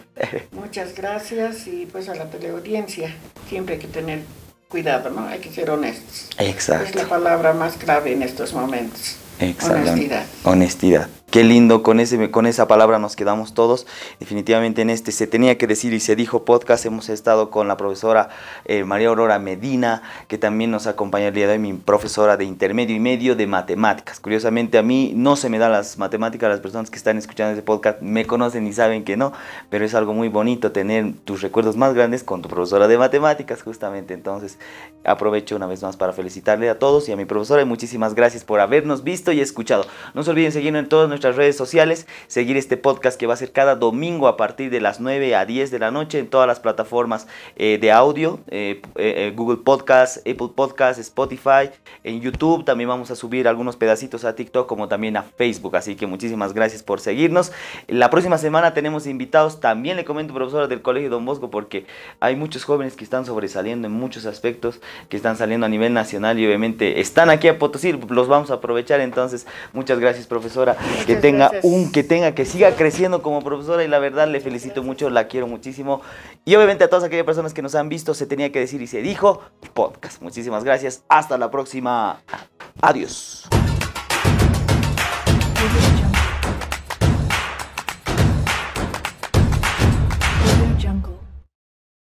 [0.51, 3.13] Muchas gracias y pues a la teleaudiencia,
[3.47, 4.21] siempre hay que tener
[4.67, 5.27] cuidado, ¿no?
[5.27, 6.29] Hay que ser honestos.
[6.39, 6.89] Exacto.
[6.89, 9.17] Es la palabra más clave en estos momentos.
[9.61, 10.25] Honestidad.
[10.43, 11.07] Honestidad.
[11.33, 13.87] Qué lindo, con, ese, con esa palabra nos quedamos todos.
[14.19, 16.85] Definitivamente en este se tenía que decir y se dijo podcast.
[16.85, 18.29] Hemos estado con la profesora
[18.65, 22.45] eh, María Aurora Medina, que también nos acompaña el día de hoy, mi profesora de
[22.45, 24.19] intermedio y medio de matemáticas.
[24.19, 27.63] Curiosamente a mí no se me dan las matemáticas, las personas que están escuchando este
[27.63, 29.33] podcast me conocen y saben que no,
[29.71, 33.63] pero es algo muy bonito tener tus recuerdos más grandes con tu profesora de matemáticas
[33.63, 34.13] justamente.
[34.13, 34.59] Entonces
[35.03, 38.43] aprovecho una vez más para felicitarle a todos y a mi profesora y muchísimas gracias
[38.43, 39.87] por habernos visto y escuchado.
[40.13, 43.37] No se olviden seguirnos en todas nuestras redes sociales, seguir este podcast que va a
[43.37, 46.47] ser cada domingo a partir de las 9 a 10 de la noche en todas
[46.47, 51.69] las plataformas eh, de audio, eh, eh, Google Podcast, Apple Podcast, Spotify,
[52.03, 52.65] en YouTube.
[52.65, 55.75] También vamos a subir algunos pedacitos a TikTok como también a Facebook.
[55.75, 57.51] Así que muchísimas gracias por seguirnos.
[57.87, 59.59] La próxima semana tenemos invitados.
[59.59, 61.85] También le comento, profesora del Colegio Don Bosco, porque
[62.19, 66.39] hay muchos jóvenes que están sobresaliendo en muchos aspectos, que están saliendo a nivel nacional
[66.39, 67.93] y obviamente están aquí a Potosí.
[68.09, 70.75] Los vamos a aprovechar entonces, muchas gracias, profesora
[71.15, 74.83] que tenga un, que tenga, que siga creciendo como profesora y la verdad le felicito
[74.83, 76.01] mucho, la quiero muchísimo.
[76.45, 78.87] Y obviamente a todas aquellas personas que nos han visto, se tenía que decir y
[78.87, 79.41] se dijo
[79.73, 80.21] podcast.
[80.21, 82.21] Muchísimas gracias, hasta la próxima.
[82.81, 83.47] Adiós.